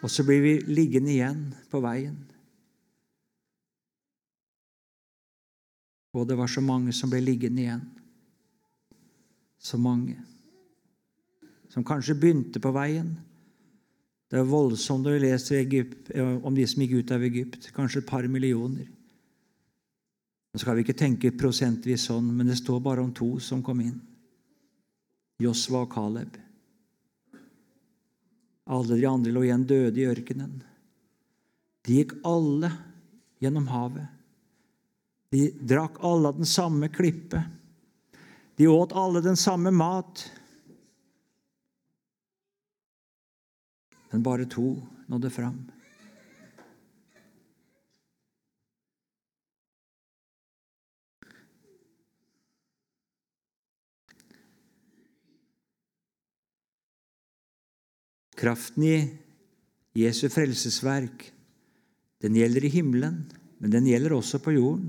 Og 0.00 0.10
så 0.10 0.24
blir 0.24 0.40
vi 0.44 0.52
liggende 0.72 1.12
igjen 1.12 1.42
på 1.70 1.80
veien. 1.84 2.16
Og 6.16 6.26
det 6.26 6.36
var 6.38 6.50
så 6.50 6.62
mange 6.64 6.92
som 6.96 7.10
ble 7.12 7.20
liggende 7.22 7.62
igjen. 7.62 7.82
Så 9.60 9.78
mange. 9.78 10.16
Som 11.70 11.84
kanskje 11.86 12.16
begynte 12.18 12.62
på 12.62 12.72
veien. 12.74 13.12
Det 14.30 14.38
er 14.40 14.46
voldsomt 14.46 15.04
når 15.04 15.16
vi 15.16 15.22
leser 15.26 16.40
om 16.46 16.54
de 16.54 16.66
som 16.66 16.82
gikk 16.82 16.96
ut 17.00 17.14
av 17.14 17.26
Egypt. 17.26 17.70
Kanskje 17.76 18.02
et 18.02 18.10
par 18.10 18.26
millioner. 18.30 18.88
Nå 20.50 20.58
skal 20.58 20.78
vi 20.78 20.82
ikke 20.82 20.98
tenke 20.98 21.30
prosentvis 21.38 22.08
sånn, 22.08 22.32
men 22.34 22.48
det 22.50 22.58
står 22.58 22.80
bare 22.82 23.02
om 23.04 23.12
to 23.14 23.36
som 23.42 23.62
kom 23.62 23.82
inn. 23.84 23.98
Josva 25.42 25.84
og 25.84 25.92
Caleb. 25.94 26.38
Alle 28.70 28.96
de 28.96 29.06
andre 29.06 29.32
lå 29.34 29.42
igjen 29.44 29.66
døde 29.66 29.98
i 29.98 30.06
ørkenen. 30.06 30.60
De 31.86 31.96
gikk 31.98 32.14
alle 32.26 32.70
gjennom 33.42 33.66
havet. 33.72 34.06
De 35.34 35.48
drakk 35.66 35.98
alle 36.06 36.30
av 36.30 36.38
den 36.38 36.46
samme 36.46 36.90
klippe. 36.92 37.42
De 38.58 38.68
åt 38.70 38.94
alle 38.94 39.22
den 39.24 39.38
samme 39.38 39.72
mat. 39.74 40.22
Men 44.10 44.22
bare 44.22 44.46
to 44.50 44.76
nådde 45.10 45.30
fram. 45.34 45.58
Kraften 58.40 58.86
i 58.88 58.96
Jesu 60.00 60.28
frelsesverk, 60.32 61.26
den 62.22 62.36
gjelder 62.38 62.64
i 62.64 62.72
himmelen, 62.72 63.24
men 63.60 63.72
den 63.72 63.88
gjelder 63.88 64.14
også 64.16 64.40
på 64.40 64.54
jorden. 64.56 64.88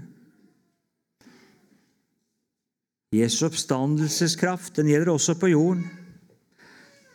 Jesu 3.12 3.44
oppstandelseskraft, 3.50 4.78
den 4.78 4.88
gjelder 4.88 5.12
også 5.12 5.36
på 5.40 5.50
jorden. 5.52 5.84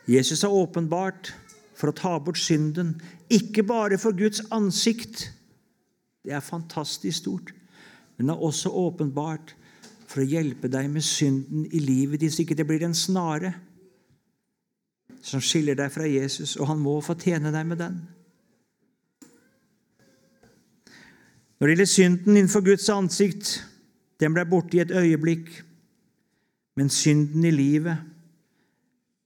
Jesus 0.07 0.43
har 0.45 0.53
åpenbart 0.53 1.31
for 1.77 1.89
å 1.89 1.97
ta 1.97 2.13
bort 2.21 2.37
synden, 2.37 2.95
ikke 3.33 3.65
bare 3.65 3.97
for 4.01 4.15
Guds 4.17 4.43
ansikt 4.55 5.27
Det 6.27 6.33
er 6.35 6.43
fantastisk 6.43 7.21
stort. 7.21 7.53
Men 8.17 8.27
det 8.27 8.33
er 8.33 8.43
også 8.43 8.69
åpenbart 8.75 9.53
for 10.09 10.19
å 10.19 10.27
hjelpe 10.27 10.67
deg 10.67 10.89
med 10.91 11.05
synden 11.05 11.63
i 11.71 11.79
livet 11.79 12.19
ditt, 12.19 12.33
så 12.35 12.43
ikke 12.43 12.57
det 12.57 12.65
blir 12.67 12.83
en 12.83 12.95
snare 12.97 13.53
som 15.27 15.41
skiller 15.43 15.75
deg 15.75 15.91
fra 15.91 16.05
Jesus, 16.07 16.53
og 16.55 16.69
han 16.69 16.79
må 16.79 17.01
få 17.03 17.11
tjene 17.19 17.51
deg 17.51 17.65
med 17.67 17.81
den. 17.81 17.97
Når 21.57 21.67
det 21.67 21.73
gjelder 21.73 21.89
synden 21.89 22.37
innenfor 22.37 22.61
Guds 22.63 22.85
ansikt, 22.93 23.65
den 24.21 24.33
ble 24.33 24.45
borte 24.47 24.77
i 24.77 24.81
et 24.83 24.91
øyeblikk. 24.93 25.63
Men 26.77 26.89
synden 26.93 27.45
i 27.45 27.51
livet 27.51 27.97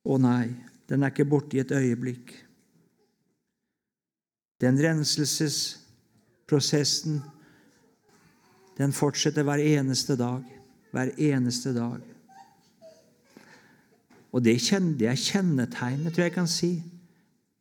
Å 0.02 0.18
nei, 0.18 0.50
den 0.90 1.04
er 1.04 1.10
ikke 1.12 1.30
borte 1.30 1.58
i 1.58 1.60
et 1.62 1.72
øyeblikk. 1.78 2.46
Den 4.64 4.80
renselsesprosessen, 4.82 7.22
den 8.80 8.92
fortsetter 8.96 9.44
hver 9.46 9.60
eneste 9.62 10.16
dag. 10.18 10.42
Hver 10.90 11.10
eneste 11.22 11.74
dag. 11.78 12.11
Og 14.32 14.44
det, 14.44 14.56
er 14.56 15.16
kjennetegnet, 15.20 16.14
tror 16.14 16.24
jeg 16.24 16.32
jeg 16.32 16.38
kan 16.38 16.48
si, 16.48 16.72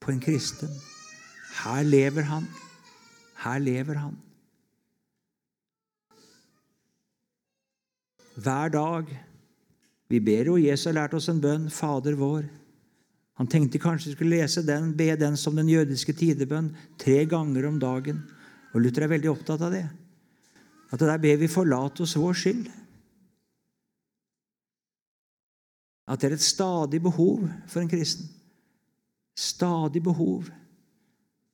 på 0.01 0.13
en 0.13 0.23
kristen. 0.23 0.71
Her 1.65 1.83
lever 1.83 2.29
han. 2.31 2.47
Her 3.43 3.59
lever 3.59 3.99
han. 3.99 4.15
Hver 8.41 8.73
dag. 8.73 9.11
Vi 10.11 10.21
ber 10.21 10.51
jo 10.51 10.57
Jesus 10.59 10.89
har 10.89 10.97
lært 10.97 11.15
oss 11.15 11.29
en 11.31 11.43
bønn, 11.43 11.69
Fader 11.71 12.17
vår. 12.19 12.47
Han 13.41 13.49
tenkte 13.49 13.81
kanskje 13.81 14.11
vi 14.11 14.17
skulle 14.17 14.39
lese 14.39 14.63
den, 14.67 14.93
be 14.97 15.15
den 15.17 15.37
som 15.39 15.57
den 15.57 15.69
jødiske 15.71 16.13
tidebønn 16.13 16.75
tre 17.01 17.25
ganger 17.31 17.69
om 17.69 17.79
dagen. 17.81 18.23
Og 18.75 18.83
Luther 18.85 19.07
er 19.07 19.15
veldig 19.15 19.31
opptatt 19.33 19.63
av 19.65 19.75
det. 19.75 19.87
At 20.91 21.03
der 21.03 21.23
ber 21.23 21.39
vi 21.41 21.51
forlate 21.51 22.05
oss 22.05 22.19
vår 22.19 22.37
skyld. 22.37 22.67
At 26.11 26.21
det 26.21 26.31
er 26.31 26.37
et 26.37 26.43
stadig 26.43 27.03
behov 27.03 27.45
for 27.71 27.81
en 27.81 27.91
kristen. 27.91 28.27
Stadig 29.39 30.03
behov 30.03 30.49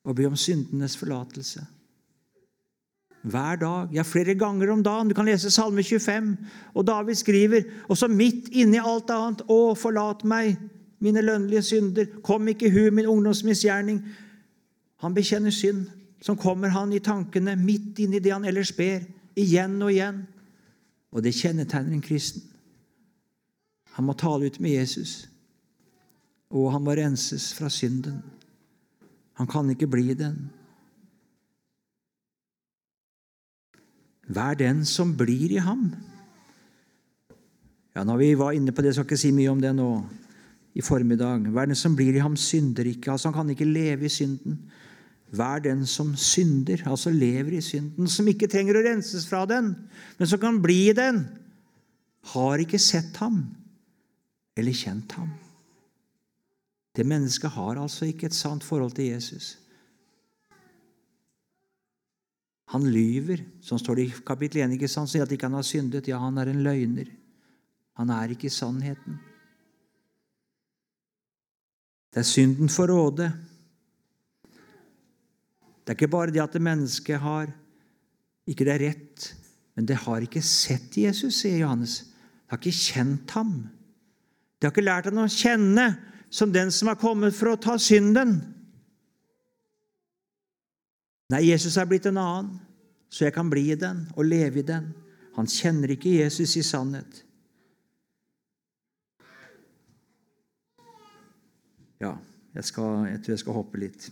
å 0.06 0.14
be 0.16 0.26
om 0.28 0.36
syndenes 0.38 0.96
forlatelse. 0.96 1.64
Hver 3.26 3.58
dag, 3.58 3.90
ja, 3.94 4.04
flere 4.06 4.36
ganger 4.38 4.70
om 4.70 4.82
dagen. 4.86 5.08
Du 5.10 5.14
kan 5.18 5.26
lese 5.26 5.50
Salme 5.50 5.82
25, 5.82 6.36
og 6.74 6.86
David 6.86 7.18
skriver 7.18 7.66
også 7.90 8.08
midt 8.08 8.52
inni 8.54 8.78
alt 8.78 9.10
annet 9.10 9.42
Å, 9.50 9.74
forlat 9.74 10.22
meg, 10.24 10.54
mine 11.02 11.24
lønnlige 11.26 11.64
synder. 11.66 12.06
Kom 12.22 12.46
ikke 12.48 12.70
hu 12.70 12.86
min 12.94 13.08
ungdomsmisgjerning. 13.10 13.98
Han 15.02 15.14
bekjenner 15.14 15.50
synd. 15.50 15.88
Så 16.22 16.34
kommer 16.38 16.72
han 16.72 16.94
i 16.96 17.02
tankene 17.04 17.58
midt 17.60 17.98
inni 18.00 18.22
det 18.24 18.32
han 18.32 18.46
ellers 18.48 18.72
ber, 18.74 19.02
igjen 19.36 19.74
og 19.82 19.92
igjen. 19.92 20.22
Og 21.12 21.22
det 21.26 21.34
kjennetegner 21.36 21.98
en 21.98 22.06
kristen. 22.06 22.46
Han 23.96 24.04
må 24.04 24.12
tale 24.18 24.50
ut 24.50 24.58
med 24.60 24.76
Jesus, 24.76 25.24
og 26.52 26.68
han 26.74 26.84
må 26.84 26.94
renses 26.98 27.48
fra 27.56 27.70
synden. 27.72 28.20
Han 29.40 29.48
kan 29.48 29.70
ikke 29.72 29.88
bli 29.88 30.12
den. 30.16 30.36
Vær 34.26 34.56
den 34.58 34.84
som 34.88 35.14
blir 35.16 35.54
i 35.54 35.62
ham. 35.64 35.88
Ja, 37.96 38.04
når 38.04 38.20
vi 38.20 38.30
var 38.36 38.52
inne 38.52 38.74
på 38.76 38.84
det, 38.84 38.92
skal 38.92 39.06
jeg 39.06 39.12
ikke 39.14 39.22
si 39.22 39.32
mye 39.32 39.52
om 39.52 39.60
det 39.64 39.72
nå 39.76 39.90
i 40.76 40.84
formiddag. 40.84 41.46
Vær 41.54 41.70
den 41.70 41.78
som 41.78 41.96
blir 41.96 42.18
i 42.18 42.24
ham, 42.24 42.36
synder 42.36 42.88
ikke. 42.90 43.14
Altså, 43.14 43.30
han 43.30 43.38
kan 43.38 43.52
ikke 43.54 43.68
leve 43.68 44.10
i 44.10 44.12
synden. 44.12 44.58
Vær 45.32 45.62
den 45.64 45.86
som 45.88 46.12
synder, 46.20 46.84
altså 46.86 47.10
lever 47.10 47.56
i 47.56 47.64
synden, 47.64 48.08
som 48.12 48.28
ikke 48.28 48.48
trenger 48.50 48.76
å 48.78 48.84
renses 48.84 49.24
fra 49.26 49.46
den, 49.48 49.72
men 50.18 50.28
som 50.28 50.40
kan 50.42 50.60
bli 50.62 50.90
i 50.90 50.96
den, 50.96 51.24
har 52.36 52.62
ikke 52.62 52.78
sett 52.82 53.16
ham 53.22 53.40
eller 54.56 54.76
kjent 54.76 55.12
ham. 55.18 55.30
Det 56.96 57.04
mennesket 57.04 57.52
har 57.52 57.76
altså 57.76 58.08
ikke 58.08 58.30
et 58.30 58.36
sant 58.36 58.64
forhold 58.64 58.94
til 58.96 59.10
Jesus. 59.12 59.56
Han 62.72 62.88
lyver, 62.90 63.44
Sånn 63.62 63.78
står 63.78 63.98
det 63.98 64.06
i 64.08 64.14
kapittel 64.26 64.64
1, 64.64 64.74
ikke 64.74 64.90
sant? 64.90 65.10
sier 65.12 65.26
at 65.26 65.32
ikke 65.32 65.46
han 65.46 65.58
har 65.58 65.66
syndet. 65.66 66.08
Ja, 66.10 66.18
han 66.22 66.38
er 66.40 66.50
en 66.50 66.64
løgner. 66.66 67.12
Han 68.00 68.10
er 68.10 68.32
ikke 68.34 68.50
sannheten. 68.50 69.20
Det 72.10 72.22
er 72.24 72.26
synden 72.26 72.72
for 72.72 72.90
råde. 72.90 73.28
Det 75.84 75.92
er 75.92 75.98
ikke 75.98 76.10
bare 76.10 76.32
det 76.34 76.42
at 76.42 76.56
det 76.56 76.64
mennesket 76.64 77.20
har 77.22 77.52
ikke 78.46 78.66
det 78.66 78.72
er 78.74 78.84
rett, 78.88 79.26
men 79.76 79.86
det 79.86 79.98
har 80.04 80.24
ikke 80.24 80.42
sett 80.42 80.96
Jesus, 80.98 81.42
sier 81.42 81.60
Johannes. 81.60 81.98
Det 82.06 82.54
har 82.54 82.60
ikke 82.62 82.78
kjent 82.78 83.34
ham. 83.36 83.52
De 84.56 84.66
har 84.66 84.72
ikke 84.72 84.84
lært 84.84 85.08
ham 85.10 85.20
å 85.20 85.30
kjenne 85.30 85.86
som 86.32 86.52
den 86.52 86.72
som 86.74 86.90
har 86.90 86.98
kommet 87.00 87.36
for 87.36 87.52
å 87.52 87.60
ta 87.60 87.76
synden. 87.80 88.38
Nei, 91.32 91.42
Jesus 91.48 91.76
er 91.78 91.88
blitt 91.90 92.06
en 92.08 92.20
annen, 92.22 92.50
så 93.10 93.26
jeg 93.26 93.34
kan 93.34 93.50
bli 93.50 93.68
i 93.72 93.78
den 93.78 94.04
og 94.14 94.28
leve 94.28 94.62
i 94.62 94.66
den. 94.66 94.92
Han 95.36 95.48
kjenner 95.50 95.92
ikke 95.92 96.14
Jesus 96.16 96.54
i 96.56 96.64
sannhet. 96.64 97.22
Ja, 102.00 102.14
jeg, 102.54 102.64
skal, 102.68 103.06
jeg 103.10 103.20
tror 103.24 103.34
jeg 103.34 103.42
skal 103.42 103.56
hoppe 103.56 103.80
litt. 103.80 104.08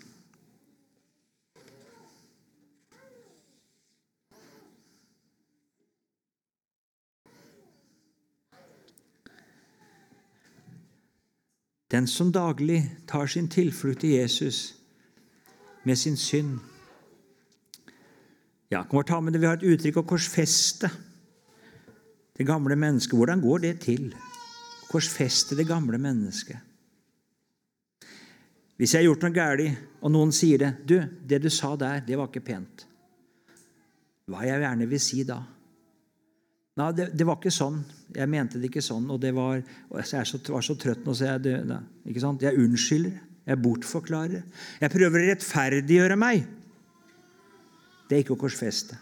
Den 11.95 12.09
som 12.11 12.33
daglig 12.33 12.81
tar 13.07 13.29
sin 13.31 13.47
tilflukt 13.49 14.01
til 14.03 14.17
Jesus 14.17 14.75
med 15.85 15.97
sin 15.97 16.17
synd 16.17 16.59
Ja, 18.71 18.83
kan 18.83 19.05
ta 19.05 19.21
med 19.21 19.33
det, 19.33 19.41
Vi 19.41 19.47
har 19.47 19.61
et 19.61 19.69
uttrykk 19.69 20.01
å 20.01 20.09
korsfeste 20.09 20.91
det 22.35 22.47
gamle 22.47 22.75
mennesket. 22.75 23.15
Hvordan 23.15 23.41
går 23.41 23.59
det 23.59 23.75
til? 23.85 24.09
Korsfeste 24.91 25.55
det 25.55 25.69
gamle 25.69 25.99
mennesket. 25.99 26.59
Hvis 28.77 28.95
jeg 28.95 29.05
har 29.05 29.07
gjort 29.07 29.23
noe 29.23 29.37
galt, 29.37 29.79
og 30.03 30.11
noen 30.11 30.33
sier 30.33 30.59
det 30.59 30.73
'Du, 30.87 30.99
det 31.29 31.43
du 31.43 31.51
sa 31.51 31.77
der, 31.77 32.01
det 32.01 32.19
var 32.19 32.27
ikke 32.27 32.41
pent', 32.41 32.87
hva 34.27 34.43
jeg 34.43 34.61
gjerne 34.61 34.89
vil 34.89 35.01
si 35.01 35.23
da? 35.23 35.54
Nei, 36.75 36.89
det, 36.99 37.07
det, 37.15 37.27
var 37.27 37.39
ikke 37.39 37.55
sånn. 37.55 37.79
Jeg 38.17 38.31
mente 38.31 38.59
det 38.59 38.67
ikke 38.71 38.83
sånn. 38.83 39.07
Og 39.15 39.21
det 39.23 39.31
var, 39.37 39.61
og 39.93 40.01
jeg 40.01 40.27
så, 40.27 40.41
var 40.51 40.65
så 40.67 40.75
trøtt 40.81 41.05
nå, 41.07 41.15
så 41.15 41.29
jeg, 41.29 41.45
det, 41.47 41.55
nei, 41.71 41.81
ikke 42.11 42.25
sant? 42.25 42.43
jeg 42.43 42.59
unnskylder. 42.59 43.21
Jeg 43.45 43.61
bortforklarer. 43.61 44.45
Jeg 44.81 44.93
prøver 44.93 45.21
å 45.21 45.27
rettferdiggjøre 45.29 46.17
meg. 46.17 46.47
Det 48.09 48.17
er 48.17 48.25
ikke 48.25 48.37
å 48.39 48.41
korsfeste. 48.41 48.97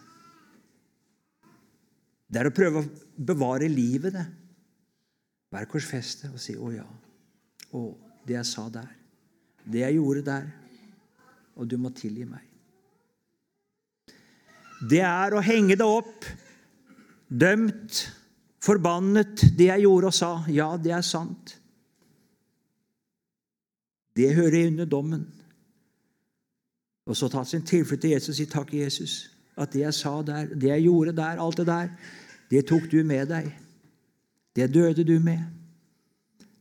Det 2.33 2.41
er 2.41 2.49
å 2.49 2.55
prøve 2.55 2.83
å 2.83 2.89
bevare 3.31 3.69
livet, 3.71 4.17
det. 4.17 4.25
Være 5.53 5.69
korsfestet 5.69 6.33
og 6.33 6.41
si 6.41 6.57
'Å 6.57 6.73
ja'. 6.73 6.89
Å, 7.77 7.83
det 8.27 8.39
jeg 8.39 8.49
sa 8.49 8.69
der. 8.73 8.89
Det 9.65 9.85
jeg 9.85 9.99
gjorde 9.99 10.25
der. 10.27 10.49
Og 11.57 11.69
du 11.69 11.77
må 11.77 11.93
tilgi 11.95 12.25
meg. 12.25 12.43
Det 14.81 15.03
er 15.05 15.35
å 15.37 15.45
henge 15.45 15.77
det 15.79 15.87
opp, 15.87 16.25
dømt, 17.41 18.05
forbannet, 18.63 19.45
det 19.59 19.71
jeg 19.71 19.85
gjorde 19.87 20.11
og 20.11 20.17
sa. 20.17 20.33
Ja, 20.53 20.73
det 20.77 20.93
er 20.93 21.05
sant. 21.07 21.57
Det 24.17 24.35
hører 24.37 24.69
under 24.69 24.85
dommen. 24.85 25.25
Og 27.07 27.17
så 27.17 27.29
ta 27.29 27.45
sin 27.45 27.65
tilflukt 27.67 28.05
til 28.05 28.15
Jesus 28.15 28.35
og 28.35 28.39
si 28.39 28.47
takk, 28.47 28.75
Jesus, 28.75 29.15
at 29.57 29.73
det 29.73 29.83
jeg 29.83 29.95
sa 29.97 30.13
der, 30.23 30.53
det 30.55 30.69
jeg 30.71 30.85
gjorde 30.87 31.17
der, 31.17 31.41
alt 31.43 31.59
det 31.59 31.67
der, 31.67 31.89
det 32.51 32.67
tok 32.69 32.87
du 32.93 33.01
med 33.05 33.27
deg. 33.33 33.49
Det 34.57 34.69
døde 34.75 35.05
du 35.05 35.17
med. 35.21 35.41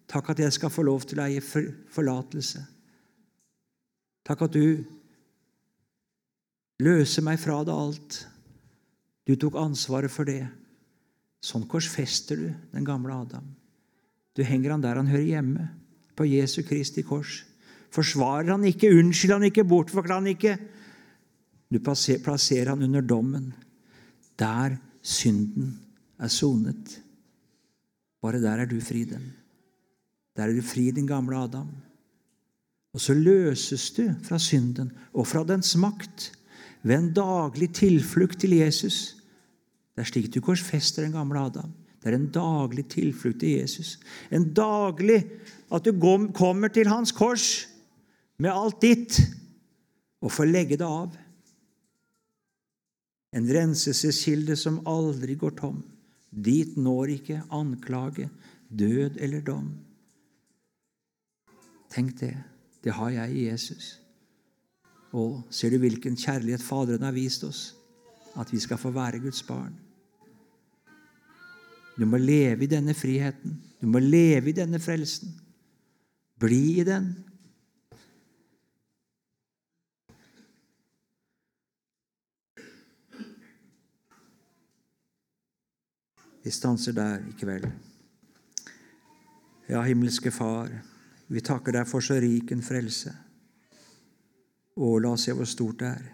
Takk 0.08 0.32
at 0.32 0.40
jeg 0.40 0.54
skal 0.54 0.72
få 0.72 0.84
lov 0.88 1.04
til 1.08 1.20
å 1.20 1.28
eie 1.28 1.44
forlatelse. 1.44 2.64
Takk 4.28 4.48
at 4.48 4.56
du 4.56 4.82
løser 6.82 7.24
meg 7.24 7.40
fra 7.40 7.62
det 7.68 7.76
alt. 7.76 8.18
Du 9.28 9.36
tok 9.36 9.60
ansvaret 9.60 10.12
for 10.12 10.28
det. 10.28 10.48
Sånn 11.42 11.66
korsfester 11.70 12.38
du 12.38 12.50
den 12.74 12.86
gamle 12.86 13.16
Adam. 13.24 13.48
Du 14.38 14.44
henger 14.46 14.76
han 14.76 14.84
der 14.84 15.00
han 15.00 15.10
hører 15.10 15.28
hjemme, 15.28 15.68
på 16.16 16.28
Jesu 16.30 16.62
Kristi 16.68 17.02
kors. 17.08 17.42
Forsvarer 17.92 18.54
han 18.54 18.66
ikke, 18.68 18.92
unnskylder 18.94 19.40
han 19.40 19.48
ikke, 19.50 19.68
bortforklarer 19.68 20.22
han 20.22 20.32
ikke. 20.32 20.56
Du 21.72 21.80
plasserer 21.82 22.74
han 22.74 22.84
under 22.84 23.02
dommen, 23.02 23.52
der 24.40 24.78
synden 25.02 25.74
er 26.22 26.32
sonet. 26.32 27.00
Bare 28.22 28.42
der 28.44 28.64
er 28.64 28.70
du 28.70 28.78
fri, 28.84 29.04
den. 29.10 29.32
Der 30.38 30.48
er 30.48 30.54
du 30.54 30.62
fri, 30.62 30.92
din 30.92 31.10
gamle 31.10 31.38
Adam. 31.38 31.72
Og 32.94 33.02
så 33.02 33.16
løses 33.16 33.90
du 33.96 34.04
fra 34.24 34.40
synden 34.40 34.92
og 35.14 35.28
fra 35.28 35.44
dens 35.48 35.74
makt 35.80 36.32
ved 36.84 36.98
en 36.98 37.14
daglig 37.16 37.72
tilflukt 37.78 38.40
til 38.44 38.58
Jesus. 38.60 39.21
Det 40.02 40.08
er 40.08 40.10
slik 40.16 40.32
du 40.34 40.40
korsfester 40.42 41.06
den 41.06 41.14
gamle 41.14 41.38
Adam. 41.38 41.74
Det 42.02 42.10
er 42.10 42.16
en 42.18 42.32
daglig 42.34 42.88
tilflukt 42.90 43.44
til 43.44 43.60
Jesus. 43.60 44.00
En 44.34 44.48
daglig 44.58 45.20
at 45.70 45.86
du 45.86 45.92
kommer 46.34 46.74
til 46.74 46.88
hans 46.90 47.12
kors 47.14 47.68
med 48.42 48.50
alt 48.50 48.80
ditt 48.82 49.20
og 50.26 50.34
får 50.34 50.50
legge 50.50 50.80
det 50.82 50.88
av. 50.88 51.14
En 53.38 53.46
renselseskilde 53.46 54.58
som 54.58 54.82
aldri 54.90 55.36
går 55.38 55.54
tom. 55.62 55.84
Dit 56.34 56.74
når 56.82 57.14
ikke 57.20 57.44
anklage, 57.54 58.26
død 58.74 59.22
eller 59.22 59.46
dom. 59.46 59.70
Tenk 61.94 62.18
det. 62.24 62.34
Det 62.82 62.98
har 62.98 63.14
jeg 63.20 63.38
i 63.38 63.46
Jesus. 63.52 63.94
Og 65.14 65.46
ser 65.54 65.70
du 65.70 65.78
hvilken 65.78 66.18
kjærlighet 66.18 66.66
Faderen 66.66 67.06
har 67.06 67.14
vist 67.14 67.46
oss? 67.46 67.64
At 68.34 68.50
vi 68.50 68.58
skal 68.66 68.82
få 68.82 68.90
være 68.98 69.22
Guds 69.22 69.46
barn. 69.46 69.78
Du 72.02 72.08
må 72.10 72.18
leve 72.18 72.66
i 72.66 72.70
denne 72.70 72.96
friheten. 72.98 73.60
Du 73.78 73.86
må 73.86 74.00
leve 74.02 74.50
i 74.50 74.56
denne 74.58 74.80
frelsen. 74.82 75.36
Bli 76.42 76.80
i 76.82 76.86
den. 76.88 77.12
Vi 86.42 86.50
stanser 86.50 86.98
der 86.98 87.22
i 87.22 87.36
kveld. 87.38 87.70
Ja, 89.70 89.84
himmelske 89.86 90.34
Far, 90.34 90.74
vi 91.30 91.46
takker 91.46 91.78
deg 91.78 91.86
for 91.88 92.02
så 92.02 92.18
rik 92.18 92.50
en 92.52 92.66
frelse. 92.66 93.14
Å, 94.74 94.90
la 94.98 95.14
oss 95.14 95.30
se 95.30 95.38
hvor 95.38 95.46
stort 95.46 95.84
det 95.84 95.92
er. 95.92 96.10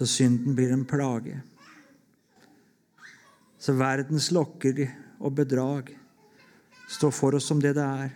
Så 0.00 0.06
synden 0.08 0.54
blir 0.56 0.72
en 0.72 0.86
plage. 0.88 1.42
Så 3.60 3.74
verdens 3.76 4.30
lokker 4.32 4.86
og 5.20 5.34
bedrag 5.36 5.92
står 6.88 7.12
for 7.12 7.36
oss 7.36 7.50
som 7.52 7.60
det 7.60 7.74
det 7.76 7.84
er, 7.84 8.14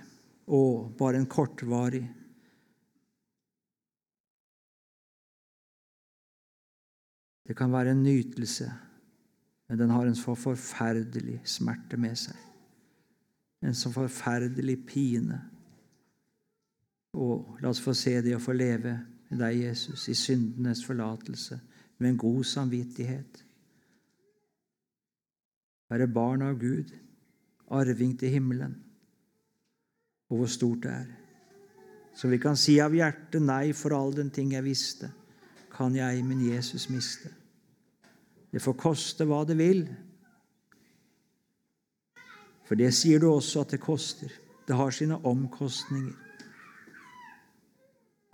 og 0.48 0.94
bare 0.96 1.20
en 1.20 1.28
kortvarig 1.28 2.06
Det 7.44 7.52
kan 7.56 7.72
være 7.72 7.92
en 7.92 8.02
nytelse, 8.02 8.72
men 9.68 9.78
den 9.78 9.90
har 9.90 10.06
en 10.06 10.16
så 10.16 10.32
forferdelig 10.34 11.42
smerte 11.44 11.98
med 12.00 12.16
seg. 12.16 12.38
En 13.60 13.76
så 13.76 13.92
forferdelig 13.92 14.78
pine. 14.88 15.42
Og 17.12 17.58
la 17.60 17.68
oss 17.68 17.82
få 17.84 17.92
se 17.92 18.16
det 18.24 18.32
å 18.36 18.40
få 18.40 18.56
leve 18.56 18.96
med 19.28 19.42
deg, 19.44 19.60
Jesus, 19.60 20.08
i 20.08 20.16
syndenes 20.16 20.80
forlatelse, 20.86 21.60
med 21.98 22.10
en 22.10 22.18
god 22.18 22.44
samvittighet. 22.44 23.44
Være 25.90 26.08
barn 26.08 26.42
av 26.42 26.58
Gud, 26.58 26.90
arving 27.70 28.16
til 28.18 28.32
himmelen. 28.34 28.78
Og 30.30 30.36
hvor 30.40 30.50
stort 30.50 30.82
det 30.82 30.90
er. 30.90 31.12
Så 32.14 32.28
vi 32.30 32.38
kan 32.38 32.56
si 32.56 32.78
av 32.82 32.94
hjertet 32.94 33.42
nei 33.42 33.72
for 33.76 33.94
all 33.96 34.14
den 34.14 34.30
ting 34.30 34.54
jeg 34.54 34.64
visste 34.64 35.10
kan 35.74 35.94
jeg 35.96 36.22
min 36.24 36.42
Jesus 36.46 36.88
miste. 36.90 37.30
Det 38.52 38.62
får 38.62 38.76
koste 38.78 39.26
hva 39.26 39.42
det 39.46 39.56
vil. 39.58 39.82
For 42.64 42.78
det 42.78 42.92
sier 42.94 43.20
du 43.20 43.28
også 43.32 43.64
at 43.64 43.74
det 43.74 43.82
koster. 43.82 44.30
Det 44.64 44.76
har 44.78 44.94
sine 44.94 45.18
omkostninger. 45.26 46.14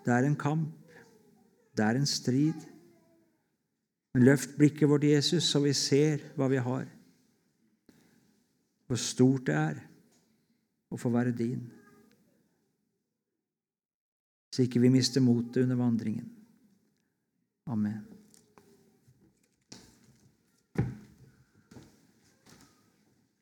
Det 0.05 0.12
er 0.12 0.29
en 0.29 0.37
kamp. 0.37 0.77
Det 1.77 1.85
er 1.85 1.96
en 1.96 2.07
strid. 2.07 2.68
Men 4.14 4.27
løft 4.27 4.57
blikket 4.59 4.88
vårt, 4.90 5.05
Jesus, 5.07 5.46
så 5.46 5.61
vi 5.62 5.73
ser 5.77 6.25
hva 6.37 6.49
vi 6.51 6.59
har. 6.62 6.88
Hvor 8.87 8.99
stort 8.99 9.46
det 9.46 9.55
er 9.55 9.83
å 10.90 10.99
få 10.99 11.12
være 11.14 11.35
din. 11.37 11.62
Så 14.51 14.66
ikke 14.66 14.83
vi 14.83 14.90
mister 14.90 15.23
motet 15.23 15.62
under 15.62 15.79
vandringen. 15.79 16.27
Amen. 17.70 18.10